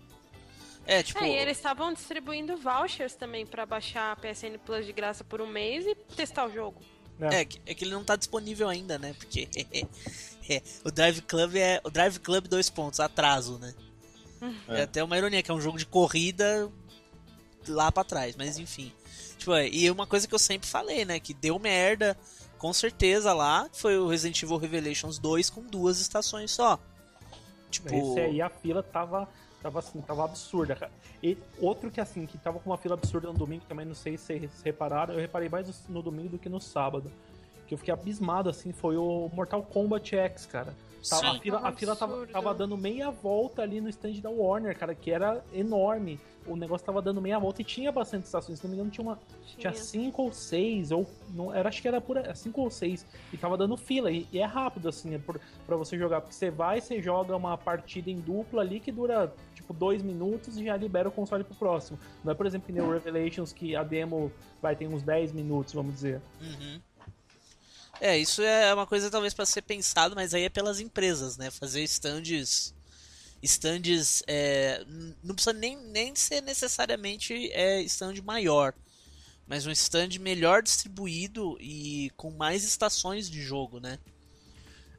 [0.85, 1.23] É, tipo.
[1.23, 5.41] É, e eles estavam distribuindo vouchers também para baixar a PSN Plus de graça por
[5.41, 6.81] um mês e testar o jogo.
[7.19, 9.13] É, é, é que ele não tá disponível ainda, né?
[9.17, 9.47] Porque
[10.49, 11.79] é, o Drive Club é.
[11.83, 13.73] O Drive Club dois pontos, atraso, né?
[14.67, 14.79] É.
[14.79, 16.69] é até uma ironia, que é um jogo de corrida
[17.67, 18.91] lá para trás, mas enfim.
[19.37, 21.19] Tipo, é, e uma coisa que eu sempre falei, né?
[21.19, 22.17] Que deu merda,
[22.57, 26.79] com certeza lá, foi o Resident Evil Revelations 2 com duas estações só.
[27.69, 27.93] Tipo.
[27.93, 29.29] Esse aí a fila tava
[29.63, 30.91] Tava assim, tava absurda, cara.
[31.23, 34.17] E outro que assim, que tava com uma fila absurda no domingo, também não sei
[34.17, 37.09] se vocês repararam, eu reparei mais no domingo do que no sábado.
[37.65, 40.75] Que eu fiquei abismado, assim, foi o Mortal Kombat X, cara.
[41.09, 41.27] Tava, Sim.
[41.27, 44.93] a fila, a fila tava, tava dando meia volta ali no stand da Warner, cara,
[44.93, 46.19] que era enorme.
[46.47, 48.59] O negócio tava dando meia volta e tinha bastante estações.
[48.59, 49.19] Se não me engano, tinha uma.
[49.57, 49.83] Tinha Tinha.
[49.83, 51.09] cinco ou seis, ou.
[51.29, 53.05] Não, era, acho que era por aí, cinco ou seis.
[53.31, 54.11] E tava dando fila.
[54.11, 56.21] E, e é rápido, assim, é por, pra você jogar.
[56.21, 60.57] Porque você vai, você joga uma partida em dupla ali que dura tipo dois minutos
[60.57, 61.97] e já libera o console pro próximo.
[62.23, 65.31] Não é, por exemplo, que nem o Revelations, que a demo vai ter uns 10
[65.31, 66.21] minutos, vamos dizer.
[66.41, 66.81] Uhum.
[68.01, 71.49] É, isso é uma coisa talvez para ser pensado, mas aí é pelas empresas, né?
[71.51, 72.73] Fazer stands.
[73.43, 74.23] Stands.
[74.25, 74.83] é,
[75.21, 78.73] não precisa nem, nem ser necessariamente é, stand maior.
[79.45, 83.99] Mas um stand melhor distribuído e com mais estações de jogo, né?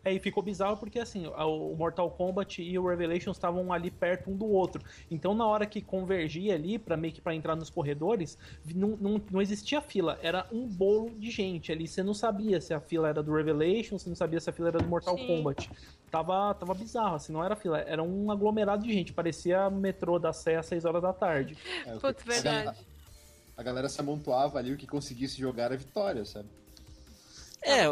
[0.04, 3.90] É, e ficou bizarro porque assim, a- o Mortal Kombat e o Revelations estavam ali
[3.90, 4.82] perto um do outro.
[5.10, 8.36] Então na hora que convergia ali para meio que para entrar nos corredores,
[8.74, 11.88] não, não, não existia fila, era um bolo de gente ali.
[11.88, 14.68] Você não sabia se a fila era do Revelations, você não sabia se a fila
[14.68, 15.26] era do Mortal Sim.
[15.26, 15.70] Kombat.
[16.10, 20.32] Tava, tava bizarro, assim, não era fila, era um aglomerado de gente, parecia metrô da
[20.32, 21.56] Sé às 6 horas da tarde.
[21.86, 22.78] É, Putz, que- verdade.
[23.56, 26.48] A galera se amontoava ali, o que conseguisse jogar era vitória, sabe?
[27.64, 27.86] É,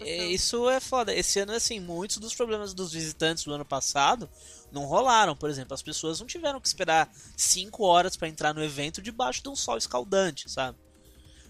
[0.00, 1.14] é, isso é foda.
[1.14, 4.28] Esse ano, assim, muitos dos problemas dos visitantes do ano passado
[4.72, 5.36] não rolaram.
[5.36, 9.42] Por exemplo, as pessoas não tiveram que esperar 5 horas pra entrar no evento debaixo
[9.42, 10.76] de um sol escaldante, sabe?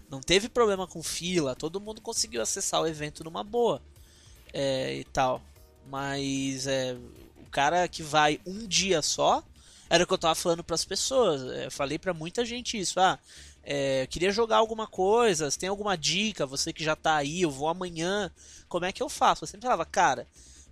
[0.09, 3.81] Não teve problema com fila, todo mundo conseguiu acessar o evento numa boa
[4.53, 5.41] é, e tal.
[5.87, 6.95] Mas é,
[7.45, 9.43] o cara que vai um dia só,
[9.89, 11.43] era o que eu tava falando pras pessoas.
[11.51, 12.99] é, Eu falei pra muita gente isso.
[12.99, 13.19] Ah,
[13.63, 17.41] é, eu queria jogar alguma coisa, você tem alguma dica, você que já tá aí,
[17.41, 18.31] eu vou amanhã,
[18.67, 19.43] como é que eu faço?
[19.43, 20.27] Eu sempre falava, cara,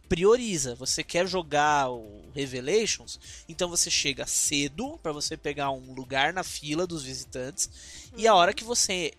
[0.09, 6.33] prioriza, você quer jogar o Revelations, então você chega cedo pra você pegar um lugar
[6.33, 7.69] na fila dos visitantes
[8.17, 9.13] e a hora que você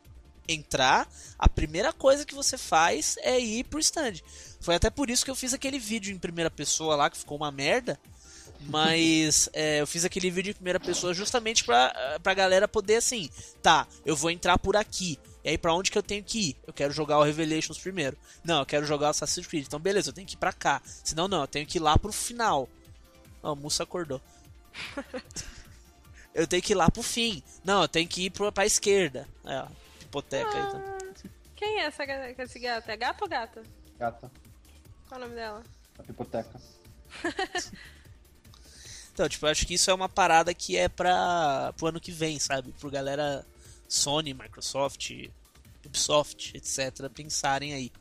[0.47, 1.09] entrar,
[1.39, 4.15] a primeira coisa que você faz é ir pro stand.
[4.61, 7.37] Foi até por isso que eu fiz aquele vídeo em primeira pessoa lá, que ficou
[7.37, 7.99] uma merda.
[8.69, 13.29] Mas é, eu fiz aquele vídeo em primeira pessoa justamente pra, pra galera poder assim,
[13.63, 15.19] tá, eu vou entrar por aqui.
[15.45, 16.57] E aí pra onde que eu tenho que ir?
[16.67, 18.17] Eu quero jogar o Revelations primeiro.
[18.45, 19.67] Não, eu quero jogar o Assassin's Creed.
[19.67, 20.81] Então beleza, eu tenho que ir pra cá.
[20.85, 22.69] Senão não, eu tenho que ir lá pro final.
[23.43, 24.21] Ó, o Mussa acordou.
[26.33, 27.43] eu tenho que ir lá pro fim.
[27.65, 29.27] Não, eu tenho que ir pro, pra esquerda.
[29.45, 29.67] É, ó,
[30.01, 30.69] hipoteca aí.
[30.69, 31.03] Então.
[31.57, 32.05] Quem é essa
[32.39, 32.89] esse gato?
[32.89, 33.63] É gato ou gata?
[33.99, 34.31] Gata,
[35.09, 35.63] Qual o nome dela?
[35.99, 36.61] a hipoteca.
[39.13, 42.11] Então, tipo, eu acho que isso é uma parada que é pra, pro ano que
[42.11, 42.73] vem, sabe?
[42.81, 43.45] Pro galera
[43.89, 45.13] Sony, Microsoft,
[45.85, 47.09] Ubisoft, etc.
[47.11, 47.93] pensarem aí.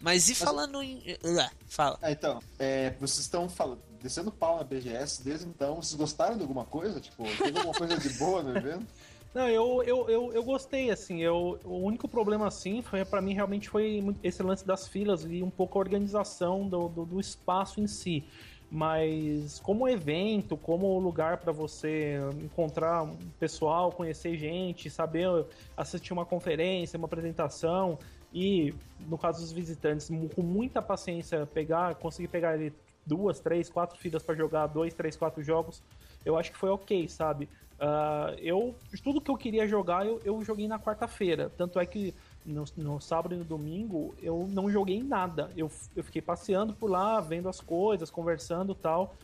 [0.00, 0.98] Mas e falando em.
[1.24, 1.98] Uh, fala.
[2.02, 6.42] Ah, então, é, vocês estão falando, descendo pau na BGS desde então, vocês gostaram de
[6.42, 7.00] alguma coisa?
[7.00, 8.86] Tipo, teve alguma coisa de boa no evento?
[9.34, 13.34] Não, eu, eu, eu, eu gostei, assim, eu, o único problema, assim, foi para mim
[13.34, 17.78] realmente foi esse lance das filas e um pouco a organização do, do, do espaço
[17.78, 18.24] em si.
[18.70, 23.08] Mas como evento, como lugar para você encontrar
[23.40, 27.98] pessoal, conhecer gente, saber assistir uma conferência, uma apresentação
[28.32, 32.72] e, no caso dos visitantes, com muita paciência pegar, conseguir pegar ali
[33.06, 35.82] duas, três, quatro filas para jogar dois, três, quatro jogos,
[36.22, 37.48] eu acho que foi ok, sabe?
[37.80, 42.12] Ah, eu tudo que eu queria jogar eu, eu joguei na quarta-feira tanto é que
[42.52, 46.90] no, no sábado e no domingo eu não joguei nada eu, eu fiquei passeando por
[46.90, 49.14] lá vendo as coisas conversando tal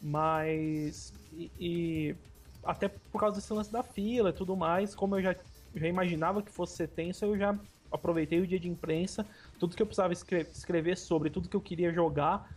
[0.00, 2.16] mas e, e
[2.64, 5.36] até por causa desse lance da fila e tudo mais como eu já,
[5.74, 7.58] já imaginava que fosse ser tenso eu já
[7.90, 9.26] aproveitei o dia de imprensa
[9.58, 12.50] tudo que eu precisava escre- escrever sobre tudo que eu queria jogar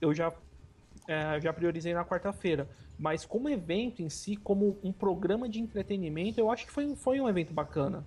[0.00, 0.32] eu já
[1.08, 2.68] é, já priorizei na quarta-feira.
[2.98, 7.20] Mas como evento em si, como um programa de entretenimento, eu acho que foi, foi
[7.20, 8.06] um evento bacana.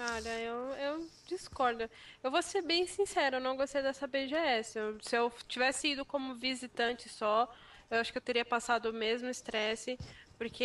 [0.00, 1.90] Olha, eu, eu discordo.
[2.22, 4.78] Eu vou ser bem sincera, eu não gostei dessa BGS.
[4.78, 7.52] Eu- se eu tivesse ido como visitante só,
[7.90, 9.98] eu acho que eu teria passado o mesmo estresse,
[10.38, 10.64] porque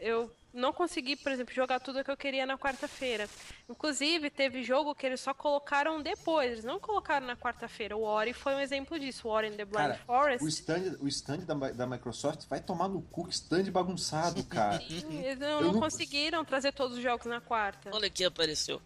[0.00, 3.28] eu não consegui, por exemplo, jogar tudo que eu queria na quarta-feira.
[3.68, 7.94] Inclusive, teve jogo que eles só colocaram depois, eles não colocaram na quarta-feira.
[7.96, 10.44] O Ori foi um exemplo disso, o Ori in the Blind Cara, Forest.
[10.44, 14.82] O stand, o stand da, da Microsoft vai tomar no cu, que stand bagunçado, cara.
[14.88, 17.90] Eles não, Eu não não- conseguiram trazer todos os jogos na quarta.
[17.92, 18.80] Olha aqui, apareceu.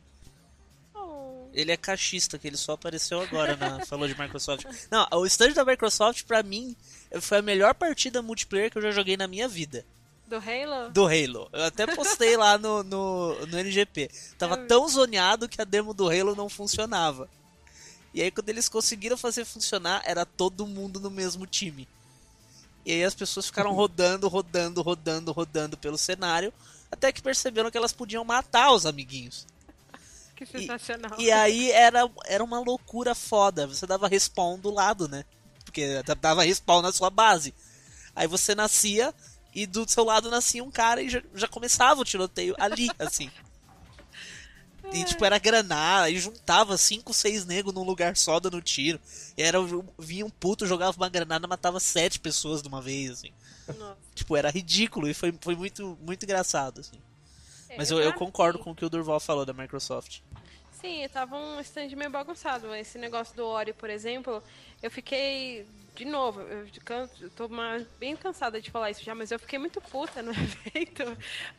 [0.93, 1.49] Oh.
[1.53, 4.65] Ele é cachista, que ele só apareceu agora na falou de Microsoft.
[4.91, 6.77] Não, o stand da Microsoft, pra mim,
[7.21, 9.85] foi a melhor partida multiplayer que eu já joguei na minha vida.
[10.31, 10.91] Do Halo?
[10.91, 11.51] Do Halo.
[11.53, 14.09] Eu até postei lá no, no, no NGP.
[14.39, 17.29] Tava tão zoneado que a demo do Halo não funcionava.
[18.15, 21.89] E aí, quando eles conseguiram fazer funcionar, era todo mundo no mesmo time.
[22.87, 26.53] E aí as pessoas ficaram rodando, rodando, rodando, rodando pelo cenário,
[26.93, 29.49] até que perceberam que elas podiam matar os amiguinhos.
[30.37, 31.19] Que sensacional.
[31.19, 33.67] E, e aí era, era uma loucura foda.
[33.67, 35.25] Você dava respawn do lado, né?
[35.65, 37.53] Porque dava respawn na sua base.
[38.15, 39.13] Aí você nascia
[39.55, 43.31] e do seu lado nascia um cara e já, já começava o tiroteio ali, assim.
[44.93, 49.01] E tipo, era granada, e juntava cinco, seis negros num lugar só dando tiro.
[49.37, 49.59] E era,
[49.99, 53.33] vinha um puto, jogava uma granada, matava sete pessoas de uma vez, assim.
[53.79, 53.97] Nossa.
[54.15, 56.99] Tipo, era ridículo e foi, foi muito, muito engraçado, assim.
[57.69, 60.21] É, Mas eu, eu pra concordo com o que o Durval falou da Microsoft.
[60.81, 62.75] Sim, tava um stand meio bagunçado.
[62.75, 64.43] Esse negócio do Ori, por exemplo,
[64.83, 65.67] eu fiquei.
[66.01, 69.39] De novo, eu can- eu tô uma- bem cansada de falar isso já, mas eu
[69.39, 71.05] fiquei muito puta no evento.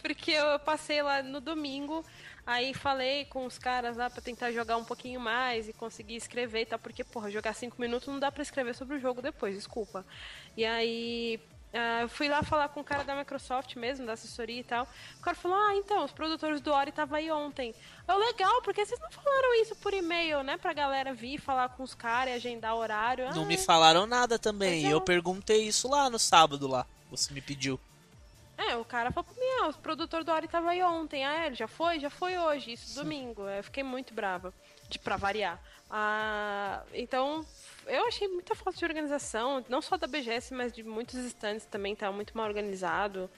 [0.02, 2.04] Porque eu passei lá no domingo,
[2.44, 6.62] aí falei com os caras lá pra tentar jogar um pouquinho mais e conseguir escrever
[6.62, 6.80] e tal.
[6.80, 10.04] Porque, porra, jogar cinco minutos não dá pra escrever sobre o jogo depois, desculpa.
[10.58, 11.40] E aí.
[11.74, 14.88] Ah, eu fui lá falar com o cara da Microsoft mesmo, da assessoria e tal.
[15.18, 17.74] O cara falou: Ah, então, os produtores do Ori estavam aí ontem.
[18.08, 20.58] Eu, legal, porque vocês não falaram isso por e-mail, né?
[20.58, 23.34] Pra galera vir falar com os caras e agendar horário.
[23.34, 24.86] Não Ah, me falaram nada também.
[24.86, 24.94] É.
[24.94, 26.86] Eu perguntei isso lá no sábado lá.
[27.10, 27.80] Você me pediu.
[28.58, 31.26] É, o cara falou pra mim, ah, o produtor do Ori tava aí ontem.
[31.26, 32.00] Ah, ele já foi?
[32.00, 33.48] Já foi hoje, isso domingo.
[33.48, 34.54] Eu fiquei muito brava,
[34.88, 35.60] de, pra variar.
[35.94, 37.46] Ah, então,
[37.86, 41.94] eu achei muita falta de organização, não só da BGS, mas de muitos stands também,
[41.94, 43.30] tava muito mal organizado.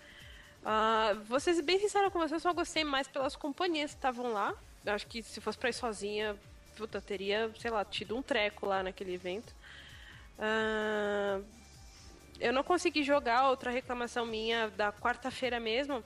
[0.64, 4.32] Ah, vou ser bem sincera com você, eu só gostei mais pelas companhias que estavam
[4.32, 4.54] lá.
[4.86, 6.38] Eu acho que se fosse pra ir sozinha,
[6.78, 9.52] puta, teria, sei lá, tido um treco lá naquele evento.
[10.38, 11.42] Ah,
[12.40, 16.04] eu não consegui jogar outra reclamação minha da quarta-feira mesmo.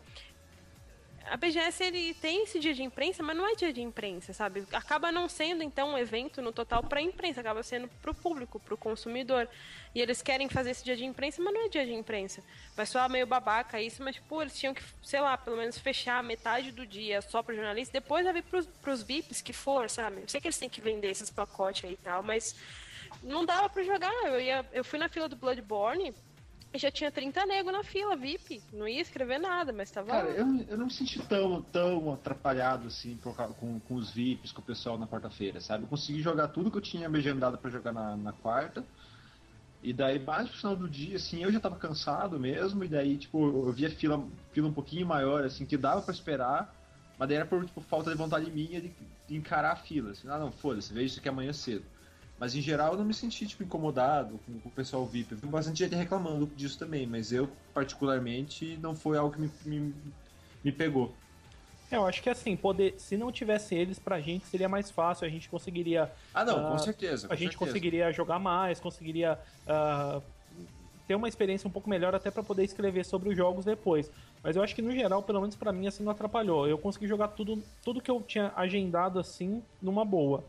[1.29, 4.65] A BGS ele tem esse dia de imprensa, mas não é dia de imprensa, sabe?
[4.71, 8.59] Acaba não sendo então um evento no total para imprensa, acaba sendo para o público,
[8.59, 9.47] para o consumidor.
[9.93, 12.41] E eles querem fazer esse dia de imprensa, mas não é dia de imprensa.
[12.75, 16.23] Vai soar meio babaca isso, mas tipo, eles tinham que, sei lá, pelo menos fechar
[16.23, 20.21] metade do dia só para jornalistas, depois vai vir pros, pros VIPs que for, sabe?
[20.21, 22.55] Eu sei que eles têm que vender esses pacotes aí e tal, mas
[23.23, 24.13] não dava para jogar.
[24.25, 26.13] Eu, ia, eu fui na fila do Bloodborne
[26.75, 28.61] já tinha 30 nego na fila, VIP.
[28.73, 30.07] Não ia escrever nada, mas tava.
[30.07, 34.51] Cara, eu, eu não me senti tão, tão atrapalhado assim por com, com os VIPs,
[34.51, 35.83] com o pessoal na quarta-feira, sabe?
[35.83, 38.85] Eu consegui jogar tudo que eu tinha me agendado pra jogar na, na quarta.
[39.81, 43.17] E daí, mais pro final do dia, assim, eu já tava cansado mesmo, e daí,
[43.17, 46.73] tipo, eu via fila, fila um pouquinho maior, assim, que dava pra esperar,
[47.17, 48.91] mas daí era por, tipo, falta de vontade minha de,
[49.27, 50.11] de encarar a fila.
[50.11, 51.85] Assim, ah, não, foda-se, vejo isso aqui amanhã cedo.
[52.39, 55.31] Mas em geral eu não me senti, tipo, incomodado com, com o pessoal VIP.
[55.31, 59.51] Eu vi bastante gente reclamando disso também, mas eu, particularmente, não foi algo que me,
[59.65, 59.93] me,
[60.63, 61.11] me pegou.
[61.89, 65.25] É, eu acho que assim, poder, se não tivesse eles pra gente, seria mais fácil,
[65.25, 66.11] a gente conseguiria.
[66.33, 67.27] Ah, não, Ah, com certeza.
[67.27, 67.65] com a gente certeza.
[67.71, 70.21] conseguiria jogar mais, conseguiria ah,
[71.07, 74.11] ter uma experiência um pouco melhor até pra poder escrever sobre os jogos depois.
[74.43, 76.67] Mas eu acho que no geral, pelo menos pra mim, assim, não atrapalhou.
[76.67, 80.43] Eu consegui jogar tudo, tudo que eu tinha agendado assim, numa boa.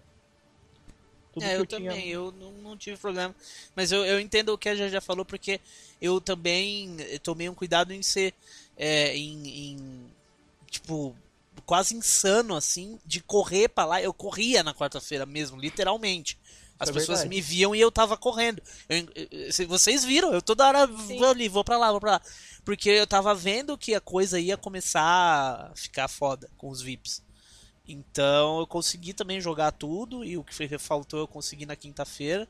[1.33, 3.35] Tudo é, eu, tinha- também, eu não, não tive problema.
[3.77, 5.61] Mas eu, eu entendo o que a já já falou, porque
[6.01, 8.35] eu também eh, tomei um cuidado em ser.
[8.77, 10.11] é, em, em,
[10.71, 11.17] Tipo,
[11.64, 14.03] quase insano, assim, de correr pra lá.
[14.03, 16.38] Eu corria na quarta-feira mesmo, literalmente.
[16.79, 17.35] As é pessoas verdade.
[17.35, 18.62] me viam e eu tava correndo.
[18.88, 21.19] Eu- eu- se vocês viram, eu toda hora Sim.
[21.19, 22.23] vou ali, vou pra lá, vou pra lá.
[22.64, 27.23] Porque eu tava vendo que a coisa ia começar a ficar foda com os VIPs.
[27.88, 32.46] Então eu consegui também jogar tudo e o que foi- faltou eu consegui na quinta-feira.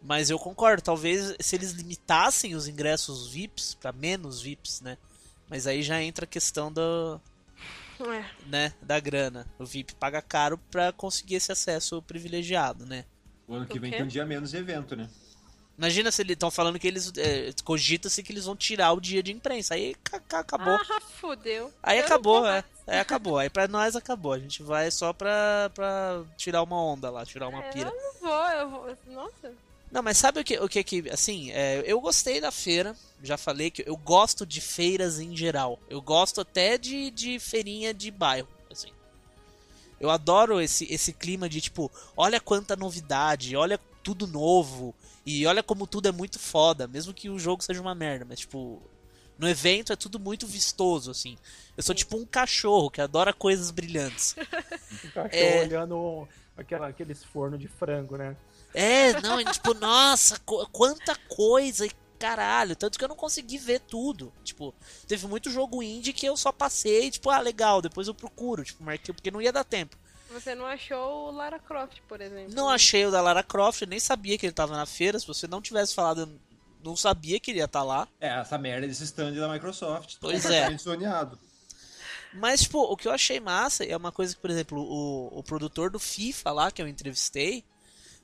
[0.00, 4.96] Mas eu concordo, talvez se eles limitassem os ingressos VIPs pra menos VIPs, né?
[5.48, 7.20] Mas aí já entra a questão do,
[8.00, 8.24] É.
[8.46, 9.46] né, da grana.
[9.58, 13.04] O VIP paga caro pra conseguir esse acesso privilegiado, né?
[13.46, 15.08] O ano que vem tem um dia menos de evento, né?
[15.82, 19.20] Imagina se eles estão falando que eles é, cogita-se que eles vão tirar o dia
[19.20, 19.74] de imprensa.
[19.74, 20.74] Aí ca- ca- acabou.
[20.74, 21.72] Ah, fudeu.
[21.82, 22.62] Aí Eu acabou, é.
[22.86, 23.36] Aí acabou.
[23.36, 24.32] Aí pra nós acabou.
[24.32, 27.88] A gente vai só pra, pra tirar uma onda lá, tirar uma É, pira.
[27.90, 28.96] Eu não vou, eu vou.
[29.08, 29.52] Nossa.
[29.90, 33.36] Não, mas sabe o que, o que que, assim, é, eu gostei da feira, já
[33.36, 35.80] falei que eu gosto de feiras em geral.
[35.90, 38.92] Eu gosto até de, de feirinha de bairro, assim.
[40.00, 45.62] Eu adoro esse, esse clima de, tipo, olha quanta novidade, olha tudo novo, e olha
[45.62, 48.82] como tudo é muito foda, mesmo que o jogo seja uma merda, mas, tipo,
[49.38, 51.36] no evento é tudo muito vistoso, assim.
[51.76, 54.34] Eu sou tipo um cachorro que adora coisas brilhantes.
[55.04, 55.60] Um cachorro É.
[55.60, 58.36] olhando aquela, aqueles fornos de frango, né?
[58.74, 62.76] É, não, e, tipo, nossa, qu- quanta coisa, e caralho.
[62.76, 64.32] Tanto que eu não consegui ver tudo.
[64.44, 64.72] Tipo,
[65.08, 68.84] teve muito jogo indie que eu só passei, tipo, ah, legal, depois eu procuro, tipo,
[68.84, 69.96] marquei, porque não ia dar tempo.
[70.32, 72.54] Você não achou o Lara Croft, por exemplo?
[72.54, 75.18] Não achei o da Lara Croft, eu nem sabia que ele tava na feira.
[75.18, 76.40] Se você não tivesse falado,
[76.82, 78.08] não sabia que ele ia estar lá.
[78.20, 80.16] É, essa merda desse stand da Microsoft.
[80.20, 80.48] Pois é.
[80.48, 81.38] completamente zoneado.
[82.34, 85.42] Mas, tipo, o que eu achei massa é uma coisa que, por exemplo, o, o
[85.42, 87.64] produtor do FIFA lá, que eu entrevistei,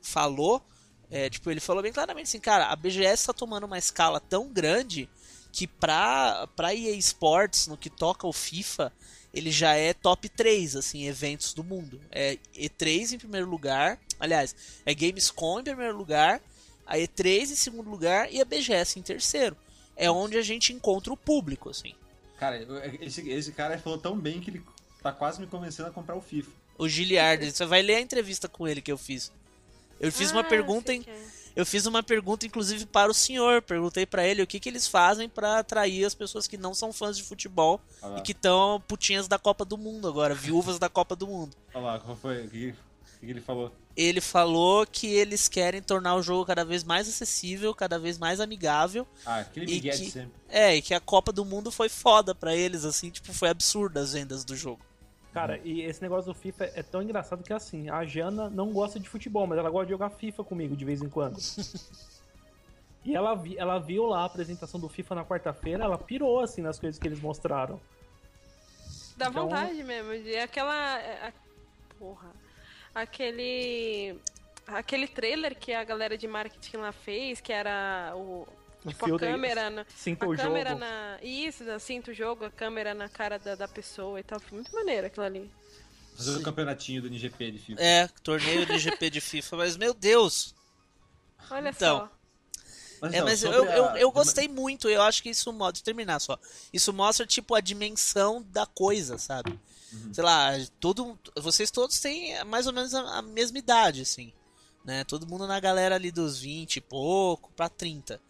[0.01, 0.65] falou.
[1.11, 4.53] É, tipo, ele falou bem claramente assim, cara, a BGS tá tomando uma escala tão
[4.53, 5.09] grande
[5.51, 8.93] que pra, pra EA Sports, no que toca o FIFA,
[9.39, 12.01] ele já é top 3, assim, eventos do mundo.
[12.11, 16.41] É E3 em primeiro lugar, aliás, é Gamescom em primeiro lugar,
[16.86, 19.57] a E3 em segundo lugar e a BGS em terceiro.
[19.97, 21.95] É onde a gente encontra o público, assim.
[22.39, 22.64] Cara,
[23.01, 24.62] esse, esse cara falou tão bem que ele
[25.03, 26.51] tá quase me convencendo a comprar o FIFA.
[26.76, 29.32] O Giliard, você vai ler a entrevista com ele que eu fiz.
[30.01, 31.38] Eu fiz ah, uma pergunta em, é.
[31.59, 34.87] Eu fiz uma pergunta inclusive para o senhor, perguntei para ele o que, que eles
[34.87, 38.81] fazem para atrair as pessoas que não são fãs de futebol ah, e que estão
[38.87, 41.57] putinhas da Copa do Mundo agora, viúvas da Copa do Mundo.
[41.75, 42.47] Olha lá, qual foi?
[42.47, 42.77] O que,
[43.19, 43.73] que ele falou?
[43.97, 48.39] Ele falou que eles querem tornar o jogo cada vez mais acessível, cada vez mais
[48.39, 49.05] amigável.
[49.27, 50.31] Ah, aquele que, sempre.
[50.49, 53.99] É, e que a Copa do Mundo foi foda para eles, assim, tipo, foi absurda
[53.99, 54.81] as vendas do jogo.
[55.33, 58.99] Cara, e esse negócio do FIFA é tão engraçado que assim, a Jana não gosta
[58.99, 61.39] de futebol, mas ela gosta de jogar FIFA comigo de vez em quando.
[63.05, 66.62] e ela, vi, ela viu lá a apresentação do FIFA na quarta-feira, ela pirou assim
[66.62, 67.79] nas coisas que eles mostraram.
[69.16, 69.45] Dá então...
[69.45, 70.99] vontade mesmo, de aquela.
[71.01, 71.33] É,
[71.99, 72.31] porra.
[72.95, 74.18] Aquele.
[74.66, 78.47] Aquele trailer que a galera de marketing lá fez, que era o,
[78.89, 79.86] Tipo, a câmera na.
[79.95, 80.80] Sinta a o câmera jogo.
[80.80, 81.18] na.
[81.22, 84.41] Isso, sinta o jogo, a câmera na cara da, da pessoa e tal.
[84.41, 85.51] Foi muito maneiro aquilo ali.
[86.16, 87.80] Fazer o um campeonatinho do NGP de FIFA.
[87.80, 90.55] É, torneio do NGP de FIFA, mas meu Deus!
[91.51, 92.18] Olha então, só.
[93.01, 95.84] Mas, é, mas eu, eu, eu, gostei muito, eu acho que isso mostra.
[95.84, 96.36] terminar só.
[96.72, 99.59] Isso mostra, tipo, a dimensão da coisa, sabe?
[99.93, 100.12] Uhum.
[100.12, 104.32] Sei lá, todo, vocês todos têm mais ou menos a, a, mesma idade, assim.
[104.84, 105.05] Né?
[105.05, 108.20] Todo mundo na galera ali dos 20 e pouco pra 30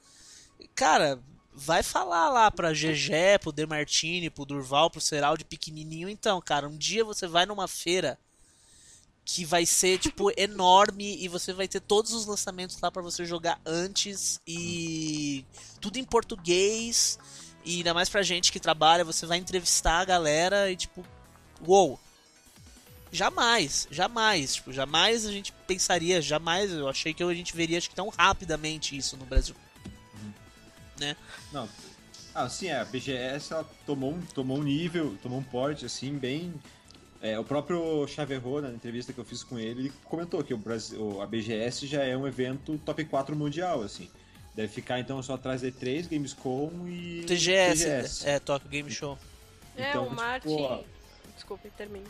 [0.75, 1.21] cara,
[1.59, 6.09] vai falar lá pra GG, pro Demartini, pro Durval, pro Seraldi pequenininho.
[6.09, 8.19] Então, cara, um dia você vai numa feira
[9.25, 13.25] que vai ser, tipo, enorme e você vai ter todos os lançamentos lá para você
[13.25, 15.45] jogar antes e
[15.81, 17.19] tudo em português.
[17.65, 21.05] E ainda mais pra gente que trabalha, você vai entrevistar a galera e, tipo,
[21.67, 21.99] uou.
[23.11, 27.89] Jamais, jamais, tipo, jamais a gente pensaria, jamais eu achei que a gente veria acho
[27.89, 29.55] que tão rapidamente isso no Brasil
[30.99, 31.17] né?
[31.53, 31.69] Não.
[32.35, 36.17] Ah, sim, é, a BGS ela tomou um, tomou um nível, tomou um porte, assim,
[36.17, 36.55] bem...
[37.21, 40.57] É, o próprio Chaverro, na entrevista que eu fiz com ele, ele comentou que o
[40.57, 44.09] Brasil, a BGS já é um evento top 4 mundial, assim.
[44.55, 47.25] Deve ficar, então, só atrás de 3 Gamescom e...
[47.27, 48.29] TGS, TGS.
[48.29, 49.19] é, Tokyo Game Show.
[49.77, 50.85] É, então, o tipo, Martin...
[51.35, 52.07] Desculpe, termine.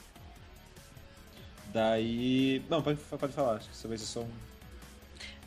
[1.73, 2.63] Daí...
[2.69, 4.48] Não, pode, pode falar, acho que essa vai ser só um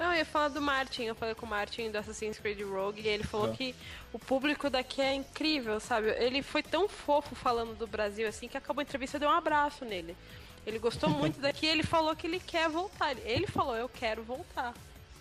[0.02, 1.04] não, eu ia falar do Martin.
[1.04, 3.56] Eu falei com o Martin do Assassin's Creed Rogue e ele falou uhum.
[3.56, 3.76] que
[4.12, 6.10] o público daqui é incrível, sabe?
[6.10, 9.34] Ele foi tão fofo falando do Brasil assim que acabou a entrevista e deu um
[9.34, 10.18] abraço nele.
[10.66, 13.16] Ele gostou muito daqui e ele falou que ele quer voltar.
[13.20, 14.74] Ele falou, eu quero voltar.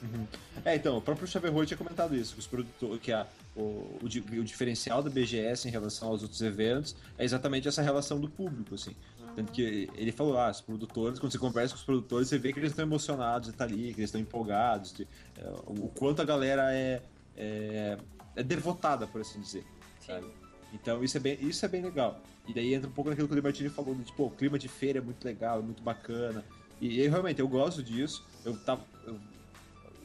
[0.03, 0.27] Uhum.
[0.65, 4.05] É, então, o próprio Xavier tinha comentado isso, que os produtores, que a, o, o,
[4.05, 8.75] o, diferencial da BGS em relação aos outros eventos é exatamente essa relação do público,
[8.75, 8.97] assim.
[9.35, 12.53] Tanto que ele falou, ah, os produtores, quando você conversa com os produtores, você vê
[12.53, 15.07] que eles estão emocionados de estar ali, que eles estão empolgados, de,
[15.39, 17.03] é, o quanto a galera é,
[17.37, 17.99] é,
[18.37, 19.65] é devotada, por assim dizer.
[20.05, 20.27] Sabe?
[20.73, 22.21] Então isso é, bem, isso é bem legal.
[22.47, 24.69] E daí entra um pouco naquilo que o Libertini falou, de, tipo, o clima de
[24.69, 26.45] feira é muito legal, é muito bacana.
[26.81, 28.25] E, e realmente, eu gosto disso.
[28.45, 28.83] Eu tava.
[29.07, 29.19] Eu,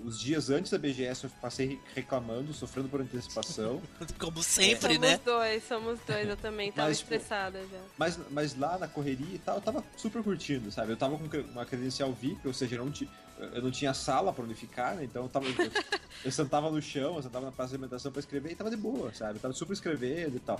[0.03, 3.81] os dias antes da BGS eu passei reclamando, sofrendo por antecipação.
[4.19, 5.07] Como sempre, é, né?
[5.11, 7.79] Somos dois, somos dois, eu também tava mas, estressada já.
[7.97, 10.91] Mas, mas lá na correria e tal, eu tava super curtindo, sabe?
[10.91, 12.93] Eu tava com uma credencial VIP, ou seja, eu não,
[13.53, 15.03] eu não tinha sala pra onde ficar, né?
[15.03, 15.45] Então eu tava.
[15.47, 15.53] eu,
[16.25, 18.77] eu sentava no chão, eu sentava na praça de alimentação pra escrever e tava de
[18.77, 19.37] boa, sabe?
[19.37, 20.59] Eu tava super escrevendo e tal.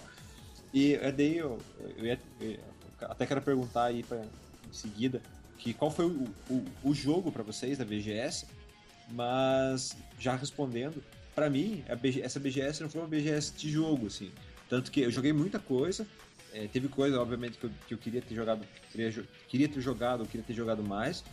[0.74, 1.58] E daí eu,
[1.98, 2.60] eu, ia, eu
[3.02, 5.22] até quero perguntar aí pra, em seguida
[5.58, 8.46] que qual foi o, o, o jogo para vocês da VGS
[9.10, 11.03] mas, já respondendo,
[11.34, 11.84] para mim,
[12.22, 14.32] essa BGS não foi uma BGS de jogo, assim.
[14.70, 16.08] Tanto que eu joguei muita coisa,
[16.53, 20.26] é, teve coisa, obviamente, que eu, que eu, queria ter jogado, queria, queria ter jogado,
[20.26, 21.24] queria ter jogado mais,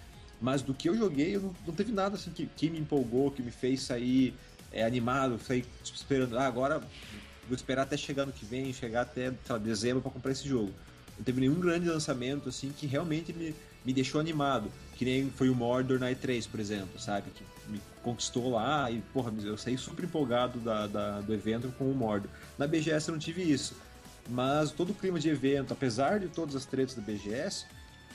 [0.40, 3.30] mas do que eu joguei, eu não, não teve nada assim que, que me empolgou,
[3.30, 4.34] que me fez sair
[4.72, 6.80] é, animado, sair esperando, ah, agora
[7.48, 10.72] vou esperar até chegar no que vem, chegar até lá, dezembro para comprar esse jogo.
[11.16, 13.54] Não teve nenhum grande lançamento assim que realmente me,
[13.84, 17.30] me deixou animado, que nem foi o Mordor Night 3, por exemplo, sabe?
[17.30, 21.90] Que me conquistou lá e, porra, eu saí super empolgado da, da, do evento com
[21.90, 22.30] o Mordor.
[22.58, 23.76] Na BGS eu não tive isso,
[24.28, 27.66] mas todo o clima de evento, apesar de todas as tretas da BGS,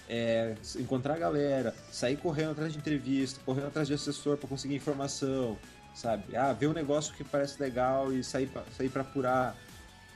[0.10, 4.76] é, encontrar a galera, sair correndo atrás de entrevista, correndo atrás de assessor para conseguir
[4.76, 5.58] informação,
[5.94, 6.36] sabe?
[6.36, 9.56] Ah, ver um negócio que parece legal e sair pra, sair para apurar.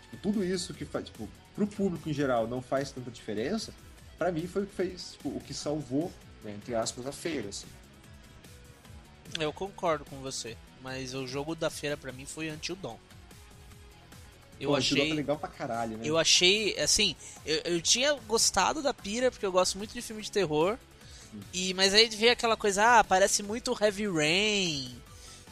[0.03, 3.73] Tipo, tudo isso que faz, tipo, pro público em geral não faz tanta diferença,
[4.21, 6.11] para mim foi o que fez, tipo, o que salvou,
[6.43, 7.65] né, entre aspas, a feira, assim.
[9.39, 12.97] Eu concordo com você, mas o jogo da feira para mim foi Until Dawn.
[14.59, 16.03] Eu Pô, achei Tá legal pra caralho, né?
[16.05, 20.21] Eu achei, assim, eu, eu tinha gostado da pira, porque eu gosto muito de filme
[20.21, 20.77] de terror.
[21.51, 25.01] E, mas aí veio aquela coisa, ah, parece muito Heavy Rain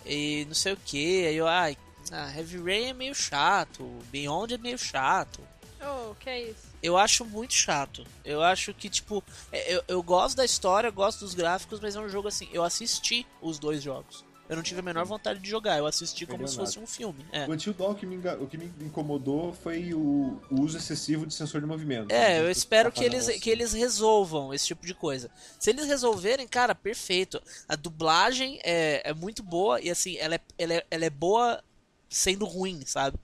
[0.05, 1.25] e não sei o que.
[1.25, 1.75] Aí eu, ai,
[2.11, 5.41] ah, Heavy Rain é meio chato, Beyond é meio chato.
[5.81, 6.68] Oh, que é isso?
[6.81, 8.05] Eu acho muito chato.
[8.23, 11.99] Eu acho que, tipo, é, eu, eu gosto da história, gosto dos gráficos, mas é
[11.99, 12.47] um jogo assim.
[12.51, 14.23] Eu assisti os dois jogos.
[14.49, 17.23] Eu não tive a menor vontade de jogar, eu assisti como se fosse um filme.
[17.31, 17.45] É.
[17.45, 21.35] O Until Dawn, que, me, o que me incomodou foi o, o uso excessivo de
[21.35, 22.11] sensor de movimento.
[22.11, 25.29] É, eu espero que eles, que eles resolvam esse tipo de coisa.
[25.59, 27.39] Se eles resolverem, cara, perfeito.
[27.67, 31.63] A dublagem é, é muito boa e assim, ela é, ela, é, ela é boa
[32.09, 33.19] sendo ruim, sabe?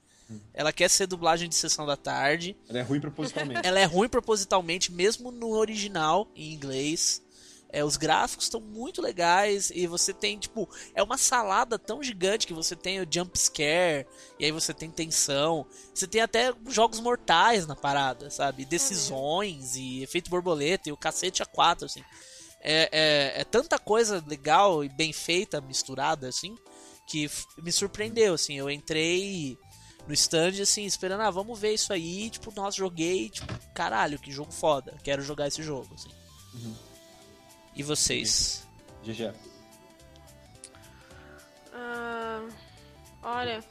[0.54, 2.56] Ela quer ser dublagem de sessão da tarde.
[2.68, 3.62] Ela é ruim propositalmente.
[3.68, 7.22] Ela é ruim propositalmente, mesmo no original, em inglês.
[7.70, 12.48] É, os gráficos estão muito legais e você tem, tipo, é uma salada tão gigante
[12.48, 14.08] que você tem o jump scare,
[14.40, 15.66] e aí você tem tensão.
[15.94, 18.64] Você tem até jogos mortais na parada, sabe?
[18.66, 22.02] Decisões e efeito borboleta e o cacete a quatro, assim.
[22.62, 26.56] É, é, é tanta coisa legal e bem feita, misturada, assim,
[27.06, 28.58] que me surpreendeu, assim.
[28.58, 29.58] Eu entrei
[30.08, 32.30] no stand, assim, esperando, ah, vamos ver isso aí.
[32.30, 34.94] Tipo, nossa, joguei, tipo, caralho, que jogo foda.
[35.04, 36.12] Quero jogar esse jogo, assim.
[37.76, 38.66] E vocês?
[39.04, 39.34] GG.
[41.74, 42.48] Ah,
[43.24, 43.64] olha.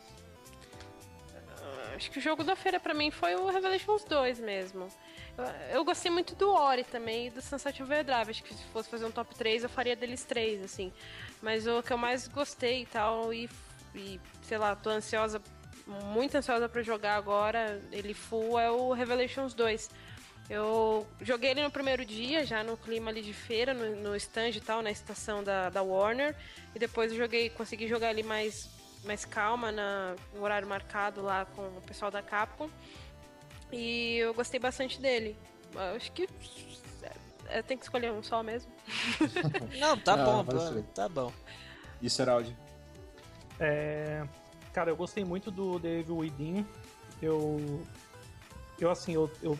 [1.62, 4.88] ah, Acho que o jogo da feira pra mim foi o Revelations 2 mesmo.
[5.36, 5.44] Eu,
[5.78, 8.30] eu gostei muito do Ori também e do Sunset Overdrive.
[8.30, 10.92] Acho que se fosse fazer um top 3, eu faria deles três, assim.
[11.42, 13.48] Mas o que eu mais gostei e tal, e,
[13.94, 15.40] e sei lá, tô ansiosa,
[15.86, 19.90] muito ansiosa pra jogar agora, ele full, é o Revelations 2.
[20.48, 24.50] Eu joguei ele no primeiro dia, já no clima ali de feira, no, no stand
[24.50, 26.36] e tal, na estação da, da Warner.
[26.74, 28.68] E depois eu joguei, consegui jogar ele mais,
[29.04, 32.68] mais calma, na, no horário marcado lá com o pessoal da Capcom.
[33.72, 35.36] E eu gostei bastante dele.
[35.74, 36.28] Eu Acho que
[37.48, 38.70] é, tem que escolher um só mesmo.
[39.78, 40.82] Não, tá Não, bom, ser.
[40.94, 41.32] tá bom.
[42.02, 42.54] E Seraldi?
[43.58, 44.26] É,
[44.74, 46.66] cara, eu gostei muito do The Evil Within.
[47.22, 47.80] Eu,
[48.78, 49.56] eu assim, eu, eu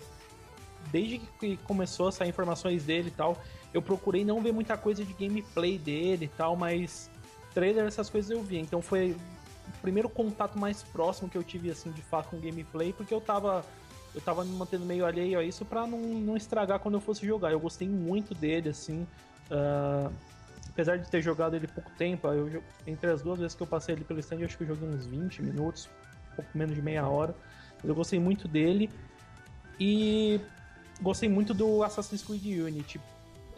[0.91, 3.39] desde que começou a sair informações dele e tal,
[3.73, 7.09] eu procurei não ver muita coisa de gameplay dele e tal, mas
[7.55, 8.59] trailer essas coisas eu vi.
[8.59, 12.93] Então foi o primeiro contato mais próximo que eu tive assim de fato com gameplay,
[12.93, 13.65] porque eu tava
[14.15, 17.27] eu tava me mantendo meio alheio a isso pra não, não estragar quando eu fosse
[17.27, 17.53] jogar.
[17.53, 19.07] Eu gostei muito dele assim.
[19.51, 20.11] ah,
[20.75, 23.95] apesar de ter jogado ele pouco tempo, eu, entre as duas vezes que eu passei
[23.95, 25.89] ele pelo stand, eu acho que eu joguei uns 20 minutos,
[26.33, 27.35] um pouco menos de meia hora.
[27.77, 28.91] Mas eu gostei muito dele.
[29.79, 30.41] E
[31.01, 33.01] gostei muito do Assassin's Creed Unity.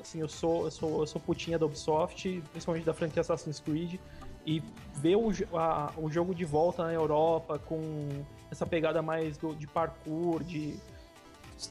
[0.00, 3.98] Assim, eu sou, eu sou, eu sou putinha da Ubisoft, principalmente da franquia Assassin's Creed.
[4.46, 4.62] E
[4.94, 8.08] ver o, a- o jogo de volta na Europa com
[8.50, 10.76] essa pegada mais do- de parkour, de,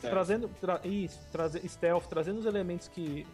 [0.01, 3.25] trazendo tra- isso, traze, stealth, trazendo os elementos que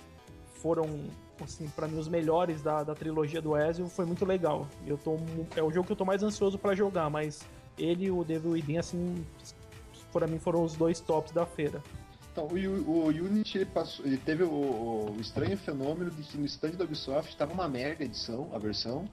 [0.61, 1.05] foram
[1.43, 4.67] assim para mim os melhores da, da trilogia do Ezio, foi muito legal.
[4.85, 5.17] Eu tô
[5.55, 7.41] é o jogo que eu tô mais ansioso pra jogar, mas
[7.77, 9.25] ele e o Devil Within assim,
[10.11, 11.81] para mim foram os dois tops da feira.
[12.31, 16.45] Então, o, o Unity ele passou, ele teve o, o estranho fenômeno de que no
[16.45, 19.05] stand da Ubisoft tava uma merda a edição, a versão.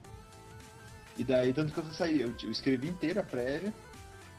[1.17, 3.73] E daí, tanto que eu saí, eu, eu escrevi inteira a prévia,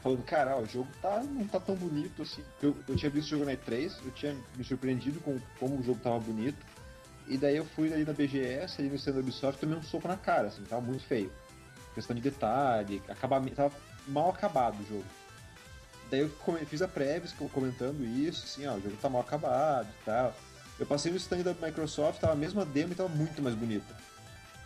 [0.02, 2.42] falando, cara, ó, o jogo tá, não tá tão bonito assim.
[2.62, 5.82] Eu, eu tinha visto o jogo na E3, eu tinha me surpreendido com como o
[5.82, 6.56] jogo tava bonito.
[7.30, 9.82] E daí eu fui ali na BGS, ali no stand da Ubisoft, e tomei um
[9.82, 11.32] soco na cara, assim, tava muito feio.
[11.94, 13.72] Questão de detalhe, acabamento, tava
[14.08, 15.04] mal acabado o jogo.
[16.10, 16.30] Daí eu
[16.66, 20.34] fiz a prévia co- comentando isso, assim, ó, o jogo tá mal acabado e tal.
[20.78, 23.94] Eu passei no stand da Microsoft, tava a mesma demo e tava muito mais bonita.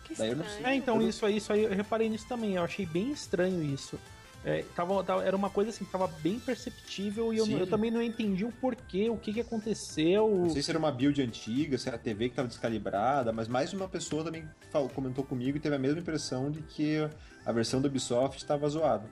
[0.05, 0.65] Que Daí eu não sei.
[0.65, 3.61] É, então Eu isso aí, isso aí, eu reparei nisso também, eu achei bem estranho
[3.63, 3.99] isso.
[4.47, 7.89] É, tava, tava- era uma coisa assim, que tava bem perceptível e eu, eu também
[7.89, 10.29] não entendi o porquê, o que que aconteceu.
[10.29, 13.47] Não sei se era uma build antiga, se era a TV que tava descalibrada, mas
[13.47, 16.97] mais uma pessoa também falou- comentou comigo e teve a mesma impressão de que
[17.43, 19.09] a versão da Ubisoft estava zoada.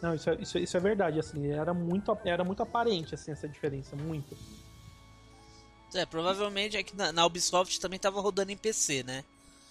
[0.00, 3.46] Não, isso é, isso, isso é verdade, assim, era muito, era muito aparente, assim, essa
[3.46, 4.34] diferença, muito.
[5.94, 9.22] É, provavelmente é que na, na Ubisoft também tava rodando em PC, né?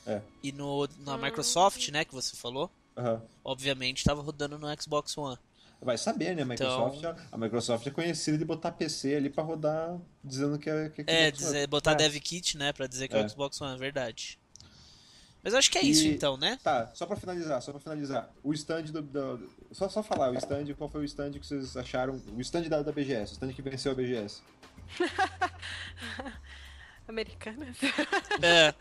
[0.06, 0.22] É.
[0.44, 3.22] E no, na Microsoft, né, que você falou, Aham.
[3.44, 5.38] obviamente tava rodando no Xbox One.
[5.82, 6.44] Vai saber, né?
[6.44, 10.70] A Microsoft, Então- a Microsoft é conhecida de botar PC ali pra rodar dizendo que
[10.70, 10.90] é.
[10.90, 11.32] Que É, Xbox One.
[11.32, 11.96] dizer, botar É.
[11.96, 13.26] dev kit, né, pra dizer que é É.
[13.26, 14.40] o Xbox One, é verdade.
[15.44, 16.58] Mas eu acho que é isso E- então, né?
[16.64, 18.32] Tá, só pra finalizar, só pra finalizar.
[18.42, 19.02] O stand do.
[19.02, 22.22] do- só, só falar, o stand, qual foi o stand que vocês acharam?
[22.34, 24.42] O stand da, da BGS, o stand que venceu a BGS.
[27.08, 27.78] Americanas.
[28.42, 28.74] É.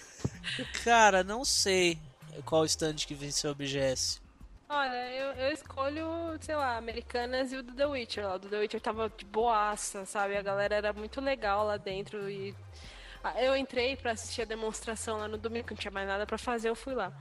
[0.84, 1.98] Cara, não sei
[2.44, 4.20] qual stand que venceu a BGS.
[4.72, 6.06] Olha, eu, eu escolho,
[6.40, 8.36] sei lá, Americanas e o do The Witcher lá.
[8.36, 10.36] O do The Witcher tava de boaça, sabe?
[10.36, 12.54] A galera era muito legal lá dentro e.
[13.42, 16.38] Eu entrei pra assistir a demonstração lá no domingo, que não tinha mais nada pra
[16.38, 17.12] fazer, eu fui lá.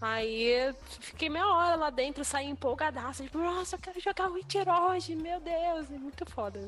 [0.00, 4.68] Aí eu fiquei meia hora lá dentro, saí empolgadaça, tipo, nossa, eu quero jogar Witcher
[4.68, 6.60] hoje, meu Deus, é muito foda.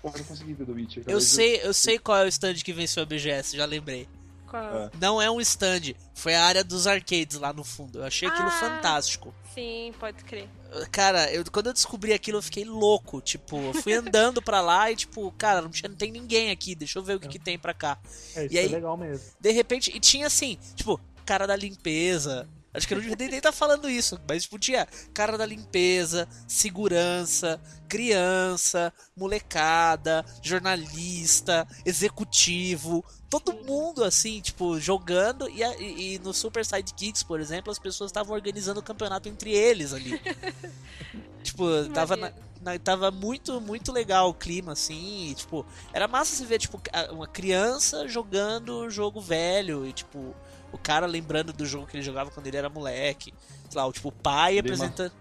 [0.00, 1.04] Porra, não consegui ver do Witcher.
[1.06, 4.08] Eu sei, eu sei qual é o stand que venceu a BGS, já lembrei.
[4.52, 4.90] Qual- Ah.
[5.00, 7.98] Não é um stand, foi a área dos arcades lá no fundo.
[8.00, 8.50] Eu achei aquilo Ah.
[8.50, 9.34] fantástico.
[9.54, 10.48] Sim, pode crer.
[10.90, 13.20] Cara, eu, quando eu descobri aquilo, eu fiquei louco.
[13.20, 16.74] Tipo, eu fui andando pra lá e, tipo, cara, não, tinha, não tem ninguém aqui,
[16.74, 17.98] deixa eu ver o que, que tem pra cá.
[18.34, 19.26] É, isso E aí- é legal mesmo.
[19.40, 22.48] De repente, e tinha assim, tipo, cara da limpeza.
[22.74, 26.26] Acho que eu não devia nem estar falando isso, mas tipo, tinha cara da limpeza,
[26.48, 36.64] segurança, criança, molecada, jornalista, executivo, todo mundo assim, tipo, jogando e, e- e no Super
[36.64, 40.18] Sidekicks, por exemplo, as pessoas estavam organizando o campeonato entre eles ali.
[41.42, 46.34] tipo, tava na, na- tava muito, muito legal o clima, assim, e, tipo, era massa
[46.36, 50.34] se ver, tipo, uma criança jogando jogo velho e, tipo,
[50.72, 53.32] o cara lembrando do jogo que ele jogava quando ele era moleque.
[53.70, 55.12] Sei lá, o, tipo, o pai apresentando.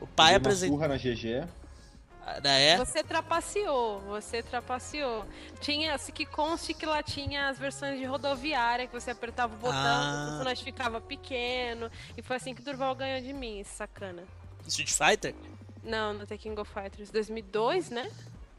[0.00, 0.88] O pai apresentando.
[0.88, 1.46] na GG.
[2.44, 2.76] É?
[2.76, 5.24] Você trapaceou, você trapaceou.
[5.60, 9.58] Tinha, se que conste que lá tinha as versões de rodoviária, que você apertava o
[9.58, 10.22] botão, Ah.
[10.24, 11.90] o personagem ficava pequeno.
[12.16, 14.22] E foi assim que o Durval ganhou de mim, sacana.
[14.66, 15.34] Street Fighter?
[15.82, 18.08] Não, no The King of Fighters 2002, né?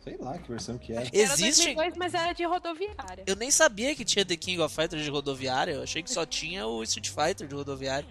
[0.04, 0.96] Sei lá que versão que é.
[0.96, 1.76] Era Existe?
[1.76, 3.24] 2002, mas era de rodoviária.
[3.28, 5.74] Eu nem sabia que tinha The King of Fighters de rodoviária.
[5.74, 8.08] Eu achei que só tinha o Street Fighter de rodoviária.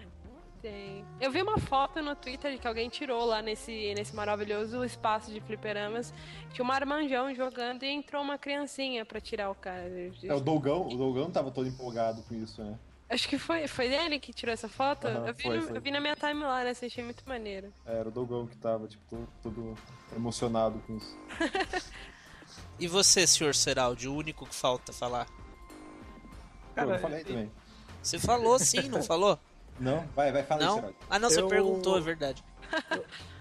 [0.61, 1.03] Tem.
[1.19, 5.41] Eu vi uma foto no Twitter que alguém tirou lá nesse, nesse maravilhoso espaço de
[5.41, 6.13] fliperamas.
[6.53, 9.89] Tinha um armanjão jogando e entrou uma criancinha pra tirar o cara.
[10.23, 12.77] É, o Dolgão, o Dolgão tava todo empolgado com isso, né?
[13.11, 15.05] Acho que foi, foi ele que tirou essa foto?
[15.07, 15.77] Aham, eu, vi foi, no- foi.
[15.77, 17.73] eu vi na minha timeline, assim, achei muito maneiro.
[17.85, 19.77] É, Era o Dolgão que tava, tipo, todo, todo
[20.15, 21.17] emocionado com isso.
[22.79, 25.27] E você, senhor Seraldi, o único que falta falar?
[26.73, 27.51] Cara, eu falei também.
[28.01, 29.37] Você falou sim, não falou?
[29.79, 30.05] Não?
[30.15, 30.75] Vai, vai, fala aí, Não?
[30.75, 30.95] Geraldo.
[31.09, 32.43] Ah, não, você Eu- perguntou, é verdade.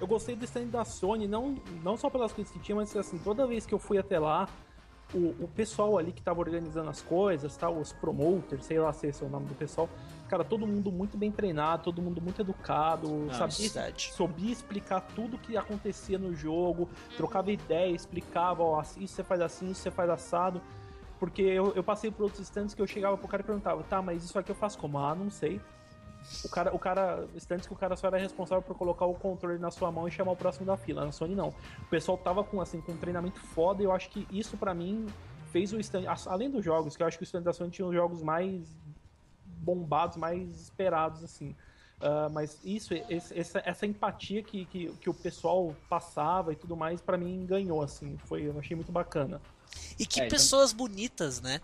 [0.01, 1.51] Eu gostei do stand da Sony, não,
[1.83, 4.49] não só pelas coisas que tinha, mas assim, toda vez que eu fui até lá,
[5.15, 9.09] o, o pessoal ali que tava organizando as coisas, tá, os promoters, sei lá se
[9.09, 9.89] esse é o nome do pessoal,
[10.29, 14.13] cara, todo mundo muito bem treinado, todo mundo muito educado, sabia, verdade.
[14.13, 19.41] sabia explicar tudo que acontecia no jogo, trocava ideia, explicava, ó, assim, isso você faz
[19.41, 20.61] assim, isso você faz assado.
[21.19, 24.01] Porque eu, eu passei por outros stands que eu chegava pro cara e perguntava, tá,
[24.01, 24.99] mas isso aqui eu faço como?
[24.99, 25.61] Ah, não sei.
[26.45, 29.59] O cara, o cara, stands que o cara só era responsável por colocar o controle
[29.59, 31.05] na sua mão e chamar o próximo da fila.
[31.05, 31.49] Na Sony não.
[31.49, 34.73] O pessoal tava com assim com um treinamento foda e eu acho que isso pra
[34.75, 35.07] mim
[35.51, 37.87] fez o stand, além dos jogos, que eu acho que o stand da Sony tinha
[37.87, 38.63] os jogos mais
[39.47, 41.55] bombados, mais esperados assim.
[42.01, 46.75] Ah, mas isso, esse- essa, essa empatia que, que, que o pessoal passava e tudo
[46.77, 48.17] mais, pra mim ganhou assim.
[48.25, 49.41] Foi, eu achei muito bacana,
[49.99, 51.61] E que É, então- pessoas bonitas, né?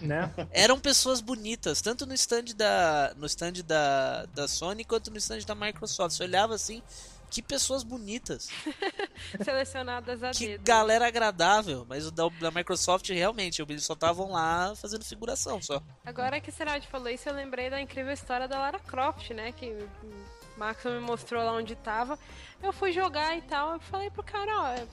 [0.00, 0.32] Né?
[0.50, 5.40] Eram pessoas bonitas, tanto no stand da no stand da, da Sony quanto no stand
[5.46, 6.16] da Microsoft.
[6.16, 6.82] Você olhava assim,
[7.30, 8.48] que pessoas bonitas,
[9.44, 10.64] Selecionadas a que dedo.
[10.64, 11.84] galera agradável.
[11.88, 15.82] Mas o da, da Microsoft realmente, eles só estavam lá fazendo figuração só.
[16.04, 19.52] Agora que o Serad falou isso, eu lembrei da incrível história da Lara Croft, né?
[19.52, 22.18] Que o Max me mostrou lá onde tava.
[22.62, 24.86] Eu fui jogar e tal, eu falei pro cara, ó,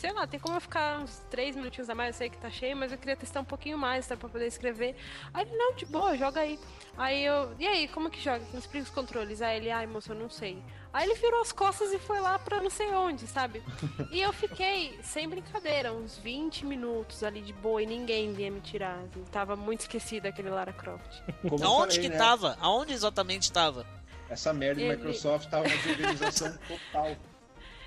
[0.00, 2.50] sei lá, tem como eu ficar uns três minutinhos a mais, eu sei que tá
[2.50, 4.96] cheio, mas eu queria testar um pouquinho mais, tá, pra poder escrever.
[5.34, 6.58] Aí ele, não, de boa, joga aí.
[6.96, 8.42] Aí eu, e aí, como que joga?
[8.52, 9.42] Me explica os controles.
[9.42, 10.62] Aí ele, ai, moço, eu não sei.
[10.92, 13.62] Aí ele virou as costas e foi lá pra não sei onde, sabe?
[14.10, 18.60] E eu fiquei, sem brincadeira, uns 20 minutos ali de boa e ninguém vinha me
[18.60, 18.96] tirar.
[18.98, 19.22] assim.
[19.30, 21.20] Tava muito esquecido aquele Lara Croft.
[21.48, 22.16] Como Aonde falei, que né?
[22.18, 22.56] tava?
[22.60, 23.86] Aonde exatamente tava?
[24.28, 27.16] Essa merda de Ele- Microsoft tava uma desorganização total.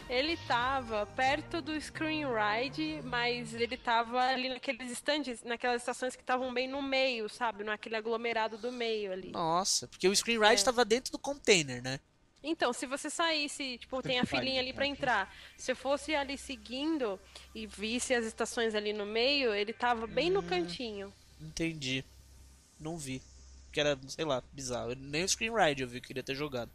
[0.10, 6.22] Ele tava perto do Screen Ride, mas ele tava ali naqueles stands, naquelas estações que
[6.22, 7.64] estavam bem no meio, sabe?
[7.64, 9.32] Naquele aglomerado do meio ali.
[9.32, 10.66] Nossa, porque o Screen Ride É.
[10.66, 12.00] tava dentro do container, né?
[12.44, 15.34] Então, se você saísse, tipo, tem a filinha ali pra entrar.
[15.58, 17.18] Se eu fosse ali seguindo
[17.56, 21.12] e visse as estações ali no meio, ele tava bem no cantinho.
[21.40, 22.04] Entendi.
[22.78, 23.22] Não vi.
[23.72, 24.94] Que era, sei lá, bizarro.
[24.94, 26.70] Nem o Screen Ride eu vi que eu queria ter jogado.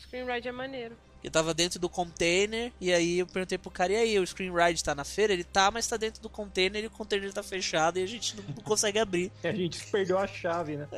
[0.00, 0.96] Screen Ride é maneiro.
[1.22, 4.52] Eu tava dentro do container, e aí eu perguntei pro cara, e aí, o Screen
[4.52, 5.32] Ride tá na feira?
[5.32, 8.36] Ele tá, mas tá dentro do container e o container tá fechado e a gente
[8.36, 9.30] não, não consegue abrir.
[9.44, 10.88] A gente perdeu a chave, né?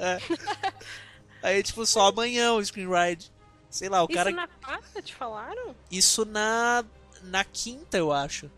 [1.43, 3.31] Aí, tipo, só amanhã o Screen Ride.
[3.69, 4.31] Sei lá, o Isso cara.
[4.31, 5.75] na quarta te falaram?
[5.91, 6.85] Isso na.
[7.25, 8.51] Na quinta, eu acho.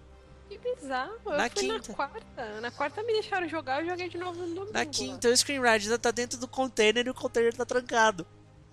[0.49, 1.15] Que bizarro.
[1.25, 1.89] Eu Na fui quinta.
[1.89, 2.61] na quarta.
[2.61, 4.73] Na quarta me deixaram jogar, eu joguei de novo no domingo.
[4.73, 8.27] Na quinta, o Screen Ride ainda tá dentro do container e o container tá trancado.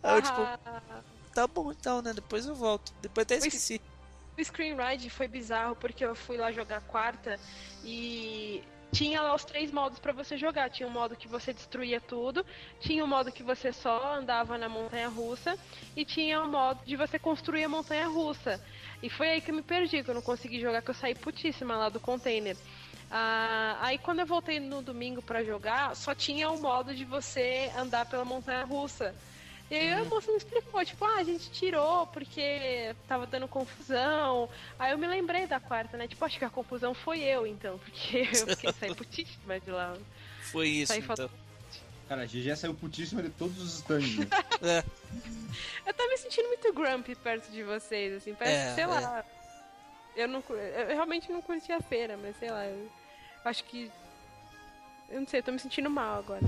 [0.03, 1.01] Aí eu, tipo, Ah,
[1.33, 2.13] tá bom então, né?
[2.13, 2.93] Depois eu volto.
[3.01, 3.81] Depois até esqueci.
[4.37, 7.39] O Screen Ride foi bizarro porque eu fui lá jogar quarta
[7.83, 10.69] e tinha lá os três modos pra você jogar.
[10.69, 12.45] Tinha um modo que você destruía tudo,
[12.79, 15.57] tinha um modo que você só andava na montanha russa
[15.95, 18.63] e tinha um modo de você construir a montanha russa.
[19.01, 21.13] E foi aí que eu me perdi, que eu não consegui jogar, que eu saí
[21.13, 22.55] putíssima lá do container.
[23.11, 27.71] Ah, aí quando eu voltei no domingo pra jogar, só tinha o modo de você
[27.77, 29.13] andar pela montanha russa.
[29.71, 34.47] E aí a moça me explicou, tipo, ah, a gente tirou porque tava dando confusão.
[34.77, 36.07] Aí eu me lembrei da quarta, né?
[36.07, 39.97] Tipo, acho que a confusão foi eu, então, porque eu fiquei saí putíssima de lá.
[40.51, 41.29] Foi isso, Saí então.
[42.07, 44.17] Cara, a GG saiu putíssima de todos os stands.
[44.17, 44.27] né?
[44.61, 48.83] É, Eu tava me sentindo muito grumpy perto de vocês, assim, parece É, que, sei
[48.83, 48.87] é.
[48.87, 49.25] lá.
[50.15, 52.89] Eu, não, eu realmente não curti a feira, mas sei lá, eu
[53.43, 53.91] acho que.
[55.09, 56.41] Eu não sei, eu tô me sentindo mal agora.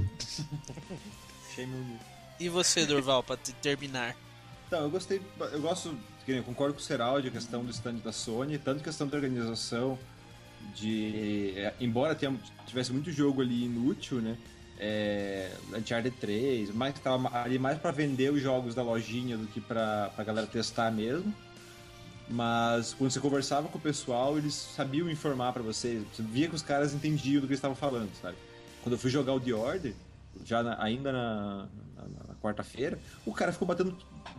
[1.53, 2.14] Shame on you.
[2.39, 4.15] E você, Durval, pra te- terminar?
[4.67, 5.21] Então, eu gostei,
[5.51, 5.95] eu gosto,
[6.27, 9.97] eu concordo com o Seraldi, a questão do stand da Sony, tanto questão da organização,
[10.75, 11.53] de.
[11.55, 14.38] é, embora tenha, tivesse muito jogo ali inútil, né?
[14.77, 19.61] É, Uncharted 3, mas tava ali mais pra vender os jogos da lojinha do que
[19.61, 21.33] pra, pra galera testar mesmo.
[22.27, 26.03] Mas quando você conversava com o pessoal, eles sabiam informar pra vocês.
[26.13, 28.36] Você via que os caras entendiam do que eles estavam falando, sabe?
[28.81, 29.93] Quando eu fui jogar o The Order,
[30.43, 33.95] já na- ainda na, na- na quarta-feira, o cara ficou batendo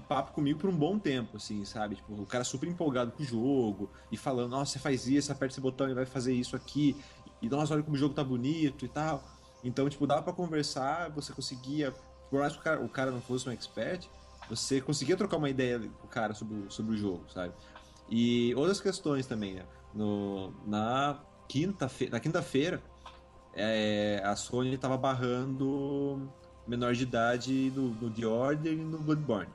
[0.09, 1.97] papo comigo por um bom tempo, assim, sabe?
[1.97, 5.55] Tipo, o cara super empolgado com o jogo e falando, nossa, você faz isso, aperta
[5.55, 6.97] esse botão e vai fazer isso aqui.
[7.43, 9.23] E nossa, olha como o jogo tá bonito e tal.
[9.65, 11.93] Então, tipo, dava pra conversar, você conseguia,
[12.31, 14.07] por mais que o cara, o cara não fosse um expert,
[14.49, 17.53] você conseguia trocar uma ideia com o cara sobre, sobre o jogo, sabe?
[18.09, 19.65] E outras questões também, né?
[19.93, 21.19] No, na
[21.49, 22.81] quinta-feira, na quinta-feira,
[23.57, 26.29] é, a Sony estava barrando
[26.67, 29.49] menor de idade no, no The Order e no Bloodborne.
[29.49, 29.53] né,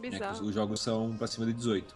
[0.00, 0.46] que os, Bizarro.
[0.46, 1.94] os jogos são pra cima de 18.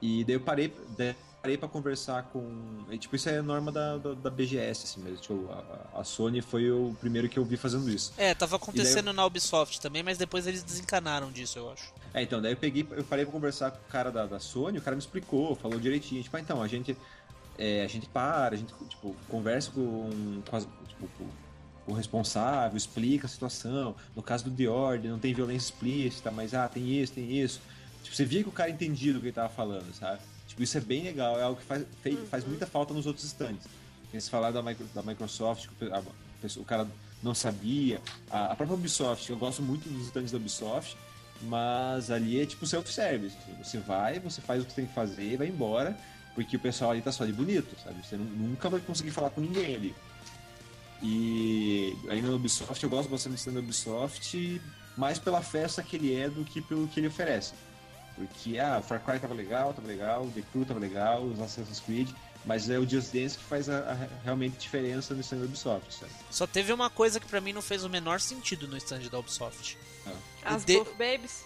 [0.00, 2.84] E daí eu parei, daí parei pra conversar com.
[2.88, 5.18] e, tipo, isso é norma da, da, da BGS, assim mesmo.
[5.18, 8.12] Tipo, a, a Sony foi o primeiro que eu vi fazendo isso.
[8.16, 11.92] É, tava acontecendo na Ubisoft também, mas depois eles desencanaram disso, eu acho.
[12.14, 14.78] É, então, daí eu peguei, eu parei pra conversar com o cara da, da Sony,
[14.78, 16.96] o cara me explicou, falou direitinho, tipo, ah, então, a gente.
[17.64, 21.28] É, a gente para, a gente, tipo, conversa com, com, as- tipo, com-
[21.86, 23.94] o responsável, explica a situação.
[24.16, 27.60] No caso do The Order, não tem violência explícita, mas ah, tem isso, tem isso.
[28.02, 30.20] Tipo, você via que o cara entendia do que ele tava falando, sabe?
[30.48, 33.24] Tipo, isso é bem legal, é algo que faz, fez- faz muita falta nos outros
[33.26, 33.64] stands.
[34.12, 36.02] Eles falaram da, Micro- da Microsoft, que o- a
[36.56, 36.86] o cara
[37.22, 38.00] não sabia.
[38.30, 40.96] A, a própria Ubisoft, eu gosto muito dos stands da Ubisoft,
[41.42, 43.36] mas ali é tipo self-service.
[43.62, 45.96] Você vai, você faz o que você tem que fazer vai embora,
[46.34, 48.04] porque o pessoal ali tá só de bonito, sabe?
[48.06, 49.94] Você nu- nunca vai conseguir falar com ninguém ali.
[51.02, 54.60] E ainda no Ubisoft, eu gosto bastante do stand da Ubisoft,
[54.96, 57.52] mais pela festa que ele é do que pelo que ele oferece.
[58.14, 61.40] Porque, ah, o Far Cry tava legal, tava legal, o The Crew tava legal, os
[61.40, 62.08] Assassin's Creed,
[62.44, 65.94] mas é o Just Dance que faz a, a realmente diferença no stand da Ubisoft,
[65.94, 66.12] sabe?
[66.30, 69.18] Só teve uma coisa que pra mim não fez o menor sentido no stand da
[69.18, 69.76] Ubisoft.
[70.44, 71.44] As de- Buff Babies.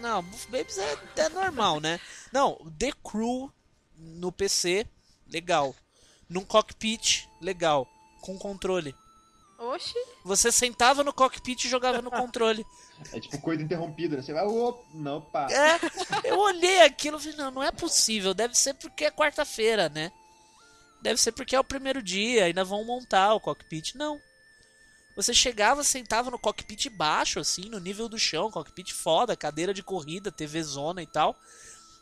[0.00, 1.98] Não, Buff Babies é, é normal, né?
[2.32, 3.50] Não, The Crew
[3.98, 4.86] no PC,
[5.28, 5.74] legal.
[6.28, 7.86] Num cockpit, legal.
[8.20, 8.94] Com controle.
[9.58, 9.98] Oxi.
[10.24, 12.64] Você sentava no cockpit e jogava no controle.
[13.12, 14.22] É tipo coisa interrompida, né?
[14.22, 15.48] Você vai, opa, não, pá.
[15.50, 18.32] É, eu olhei aquilo e falei, não, não é possível.
[18.32, 20.10] Deve ser porque é quarta-feira, né?
[21.02, 23.94] Deve ser porque é o primeiro dia, ainda vão montar o cockpit.
[23.96, 24.18] Não.
[25.14, 29.82] Você chegava, sentava no cockpit baixo, assim, no nível do chão, cockpit foda, cadeira de
[29.82, 31.36] corrida, TV zona e tal.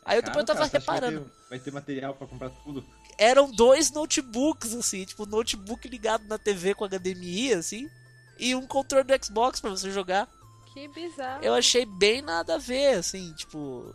[0.05, 1.31] Aí eu depois eu Caro, tava cara, reparando.
[1.55, 2.83] Vai ter, material pra comprar tudo.
[3.17, 7.89] Eram dois notebooks, assim, tipo, notebook ligado na TV com HDMI, assim,
[8.37, 10.27] e um controle do Xbox pra você jogar.
[10.73, 11.43] Que bizarro.
[11.43, 13.93] Eu achei bem nada a ver, assim, tipo.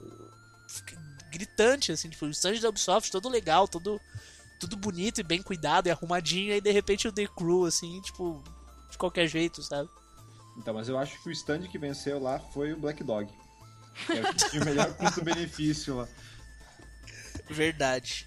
[1.31, 4.01] Gritante, assim, tipo, o stand da Ubisoft todo legal, todo,
[4.59, 8.43] tudo bonito e bem cuidado e arrumadinho, aí de repente o The Crew, assim, tipo,
[8.91, 9.89] de qualquer jeito, sabe?
[10.57, 13.33] Então, mas eu acho que o stand que venceu lá foi o Black Dog.
[14.09, 16.09] É o que tinha o melhor custo-benefício lá.
[17.51, 18.27] Verdade.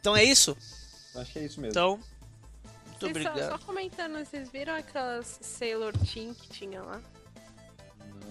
[0.00, 0.56] Então é isso?
[1.14, 1.70] Acho que é isso mesmo.
[1.70, 2.00] Então.
[3.00, 3.50] Muito Vocês só, obrigado.
[3.50, 7.00] só comentando, vocês viram aquelas Sailor Team que tinha lá?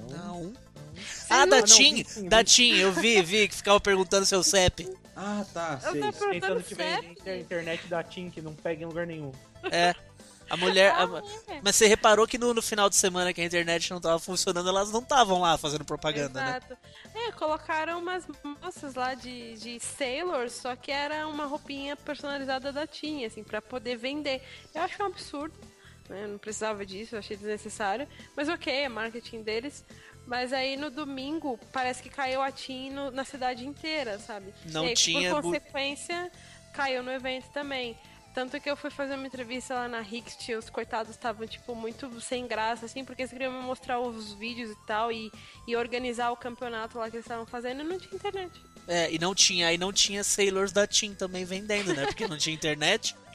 [0.10, 0.44] Não.
[0.44, 0.54] Não.
[1.30, 2.44] Ah, da não, Tim, da.
[2.44, 4.90] Tim, eu vi, vi, que ficava perguntando seu CEP.
[5.16, 6.02] Ah, tá, Eu sei.
[6.02, 9.32] tava perguntando Tentando que vem a internet da TIM que não pega em lugar nenhum.
[9.72, 9.94] É.
[10.50, 10.92] A mulher.
[10.96, 11.60] Ah, a- é.
[11.64, 14.68] Mas você reparou que no, no final de semana que a internet não tava funcionando,
[14.68, 16.50] elas não estavam lá fazendo propaganda, né?
[16.58, 16.78] Exato.
[17.14, 22.88] É, colocaram umas moças lá de, de Sailor, só que era uma roupinha personalizada da
[22.88, 24.42] Tim, assim, pra poder vender.
[24.74, 25.54] Eu acho um absurdo,
[26.10, 26.28] né?
[26.28, 28.08] Não precisava disso, eu achei desnecessário.
[28.36, 29.84] Mas ok, é marketing deles.
[30.26, 34.54] Mas aí no domingo parece que caiu a Tim na cidade inteira, sabe?
[34.66, 36.32] Não e aí, tinha Por consequência,
[36.74, 37.98] caiu no evento também.
[38.34, 42.22] Tanto que eu fui fazer uma entrevista lá na Rixt, os coitados estavam, tipo, muito
[42.22, 45.32] sem graça, assim, porque eles queriam me mostrar os vídeos e tal, e,
[45.68, 48.62] e organizar o campeonato lá que eles estavam fazendo, e não tinha internet.
[48.88, 52.06] É, e não tinha, e não tinha Sailors da Team também vendendo, né?
[52.06, 53.16] Porque não tinha internet.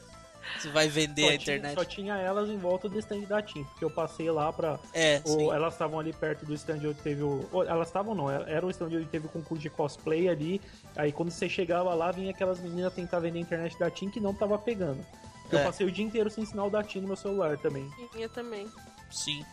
[0.58, 1.74] Você vai vender Só a tinha, internet.
[1.74, 4.78] só tinha elas em volta do stand da Team, porque eu passei lá pra.
[4.92, 5.50] É, o- sim.
[5.50, 7.48] elas estavam ali perto do stand onde teve o.
[7.66, 10.60] Elas estavam não, era o stand onde teve o concurso de cosplay ali.
[10.96, 14.20] Aí quando você chegava lá, vinha aquelas meninas tentar vender a internet da Team que
[14.20, 15.04] não tava pegando.
[15.50, 15.64] Eu É.
[15.64, 17.90] passei o dia inteiro sem sinal da Team no meu celular também.
[18.12, 18.66] Tinha também.
[19.10, 19.44] Sim.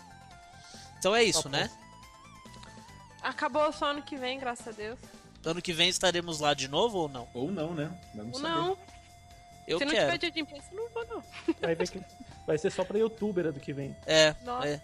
[0.99, 1.71] Então é isso, Tá né?
[3.21, 4.99] Acabou só ano que vem, graças a Deus.
[5.45, 7.27] Ano que vem estaremos lá de novo ou não?
[7.33, 7.91] Ou não, né?
[8.15, 8.53] Vamos Ou saber.
[8.55, 8.77] não,
[9.71, 10.05] Eu se não quero.
[10.05, 11.23] tiver dia de imprensa, eu não vou, não.
[11.61, 12.01] Vai, que-
[12.45, 13.95] vai ser só pra youtuber ano que vem.
[14.05, 14.67] É, Nossa.
[14.67, 14.81] é,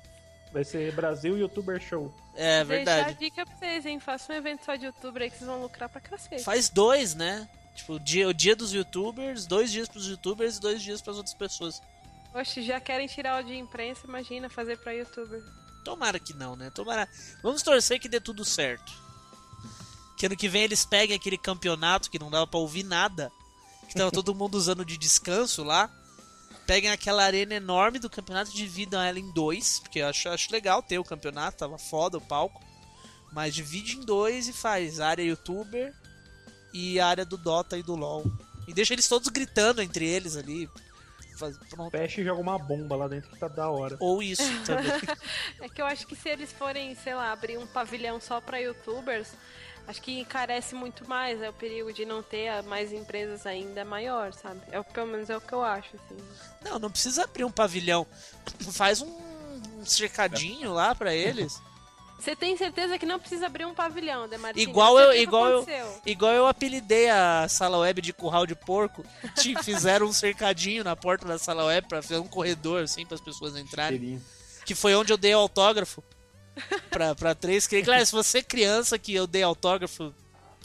[0.53, 2.13] Vai ser Brasil Youtuber Show.
[2.33, 3.19] é Deixar a verdade.
[3.19, 3.99] dica pra vocês, hein?
[3.99, 6.41] Faça um evento só de youtuber aí que vocês vão lucrar pra cacete.
[6.43, 7.47] Faz dois, né?
[7.75, 11.17] Tipo, o dia, o dia dos youtubers, dois dias pros youtubers e dois dias pras
[11.17, 11.81] outras pessoas.
[12.33, 15.43] Oxe, já querem tirar o de imprensa, imagina fazer pra youtuber.
[15.83, 16.69] Tomara que não, né?
[16.73, 17.07] Tomara.
[17.43, 18.91] Vamos torcer que dê tudo certo.
[20.17, 23.31] Que ano que vem eles peguem aquele campeonato que não dava pra ouvir nada.
[23.87, 25.89] Que tava todo mundo usando de descanso lá.
[26.65, 29.79] Peguem aquela arena enorme do campeonato e dividam ela em dois.
[29.79, 32.61] Porque eu acho, acho legal ter o campeonato, tava foda o palco.
[33.31, 35.93] Mas divide em dois e faz área youtuber
[36.73, 38.25] e área do Dota e do LoL.
[38.67, 40.69] E deixa eles todos gritando entre eles ali.
[41.37, 41.91] Faz- pronto.
[41.91, 43.95] Fecha e joga uma bomba lá dentro que tá da hora.
[43.99, 44.91] Ou isso também.
[45.61, 48.57] É que eu acho que se eles forem, sei lá, abrir um pavilhão só pra
[48.57, 49.29] youtubers,
[49.87, 51.41] acho que encarece muito mais.
[51.41, 54.59] É o perigo de não ter mais empresas ainda maior, sabe?
[54.71, 56.17] É, o- pelo menos é o que eu acho, assim.
[56.63, 58.05] Não, não precisa abrir um pavilhão.
[58.73, 59.07] Faz um,
[59.79, 61.59] um cercadinho lá pra eles.
[62.19, 64.63] Você tem certeza que não precisa abrir um pavilhão, Demartini?
[64.67, 65.67] Igual eu- igual eu-.
[66.03, 69.05] Igual eu apelidei a sala web de curral de porco.
[69.37, 73.13] Te fizeram um cercadinho na porta da sala web pra fazer um corredor assim para
[73.15, 73.99] as pessoas entrarem.
[73.99, 74.25] Cheirinho.
[74.65, 76.03] Que foi onde eu dei o autógrafo
[76.89, 77.67] pra, pra três.
[77.67, 80.13] Que, claro, se você é criança que eu dei autógrafo,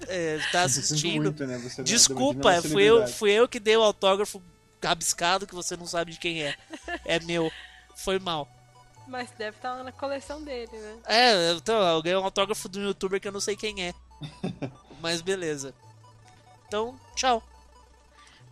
[0.09, 1.23] é, tá assistindo.
[1.23, 1.59] muito, né?
[1.59, 4.43] Você não- Desculpa, a fui eu, fui eu que dei o autógrafo
[4.83, 6.57] rabiscado que você não sabe de quem é.
[7.05, 7.51] É meu.
[7.97, 8.49] Foi mal.
[9.07, 10.97] Mas deve estar lá na coleção dele, né?
[11.07, 13.95] É, então, eu ganhei um autógrafo do youtuber que eu não sei quem é.
[15.01, 15.75] Mas beleza.
[16.67, 17.43] Então, tchau.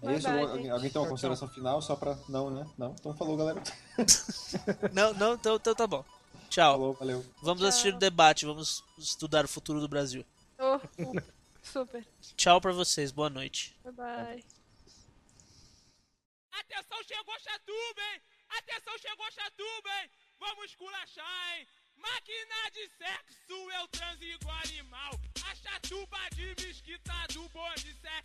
[0.03, 0.28] É isso?
[0.28, 2.16] Alguém, alguém tem uma consideração final só pra.
[2.28, 2.66] Não, né?
[2.76, 2.95] Não?
[2.99, 3.62] Então falou, galera.
[4.93, 6.03] Não, não, então, então tá bom.
[6.51, 6.73] Tchau.
[6.73, 7.27] Falou, valeu.
[7.43, 7.69] Vamos Tchau.
[7.69, 10.25] assistir o debate, vamos estudar o futuro do Brasil.
[10.59, 10.81] Oh,
[11.63, 12.07] super.
[12.37, 13.75] Tchau pra vocês, boa noite.
[13.85, 14.45] Bye bye.
[16.53, 18.21] Atenção, chegou Chatuba, hein?
[18.51, 20.11] Atenção, chegou Chatuba, hein?
[20.39, 21.67] Vamos esculachar, hein?
[21.97, 25.13] Máquina de sexo, eu transo igual animal.
[25.47, 28.21] A chatuba de mesquita do bonde sexual.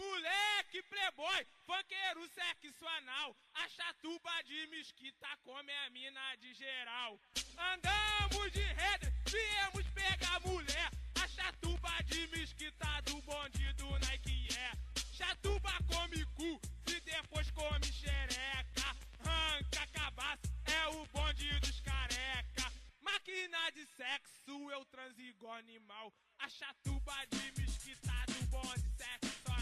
[0.00, 3.36] Moleque, playboy, funkeiro sexual.
[3.52, 7.20] A chatuba de mesquita come a mina de geral.
[7.58, 10.90] Andamos de rede, viemos pegar mulher.
[11.22, 14.72] A chatuba de mesquita do bonde do Nike é.
[15.12, 18.96] Chatuba come cu e depois come xereca.
[19.22, 22.72] Arranca cabaço, é o bonde dos careca.
[23.02, 26.10] Máquina de sexo, eu transo igual animal.
[26.38, 28.90] A chatuba de mesquita do bonde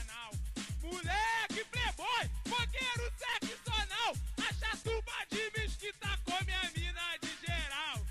[0.08, 0.30] sexual.
[0.82, 4.14] Moleque, playboy, fogueiro sexual.
[4.38, 8.06] A chatuba de mesquita come a mina de geral.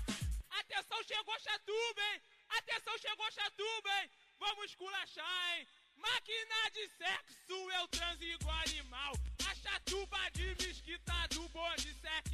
[0.50, 2.22] Atenção, chegou Chatuba, hein?
[2.50, 4.10] Atenção, chegou Chatuba, hein?
[4.38, 5.66] Vamos esculachar, hein?
[5.96, 9.12] Máquina de sexo, eu transo igual animal.
[9.48, 12.28] A chatuba de mesquita do bonde sexual.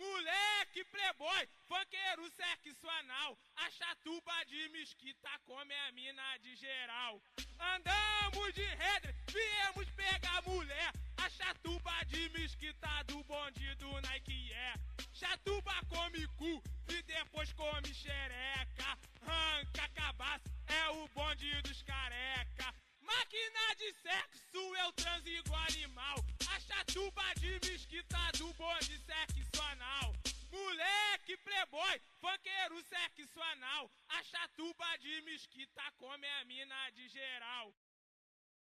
[0.00, 3.38] Moleque, playboy, funkeiro sexual.
[3.56, 7.20] A chatuba de mesquita come a mina de geral.
[7.58, 10.90] Andamos de rede, viemos pegar mulher.
[11.18, 14.72] A chatuba de mesquita do bonde do Nike é.
[15.12, 18.98] Chatuba come cu e depois come xereca.
[19.20, 22.74] Arranca cabaço, é o bonde dos careca.
[23.12, 26.16] Máquina de sexo, eu transo igual animal.
[26.54, 30.14] A chatuba de mesquita do bonde sexual.
[30.52, 33.90] Moleque, playboy, funkeiro sexual.
[34.08, 37.74] A chatuba de mesquita come a mina de geral.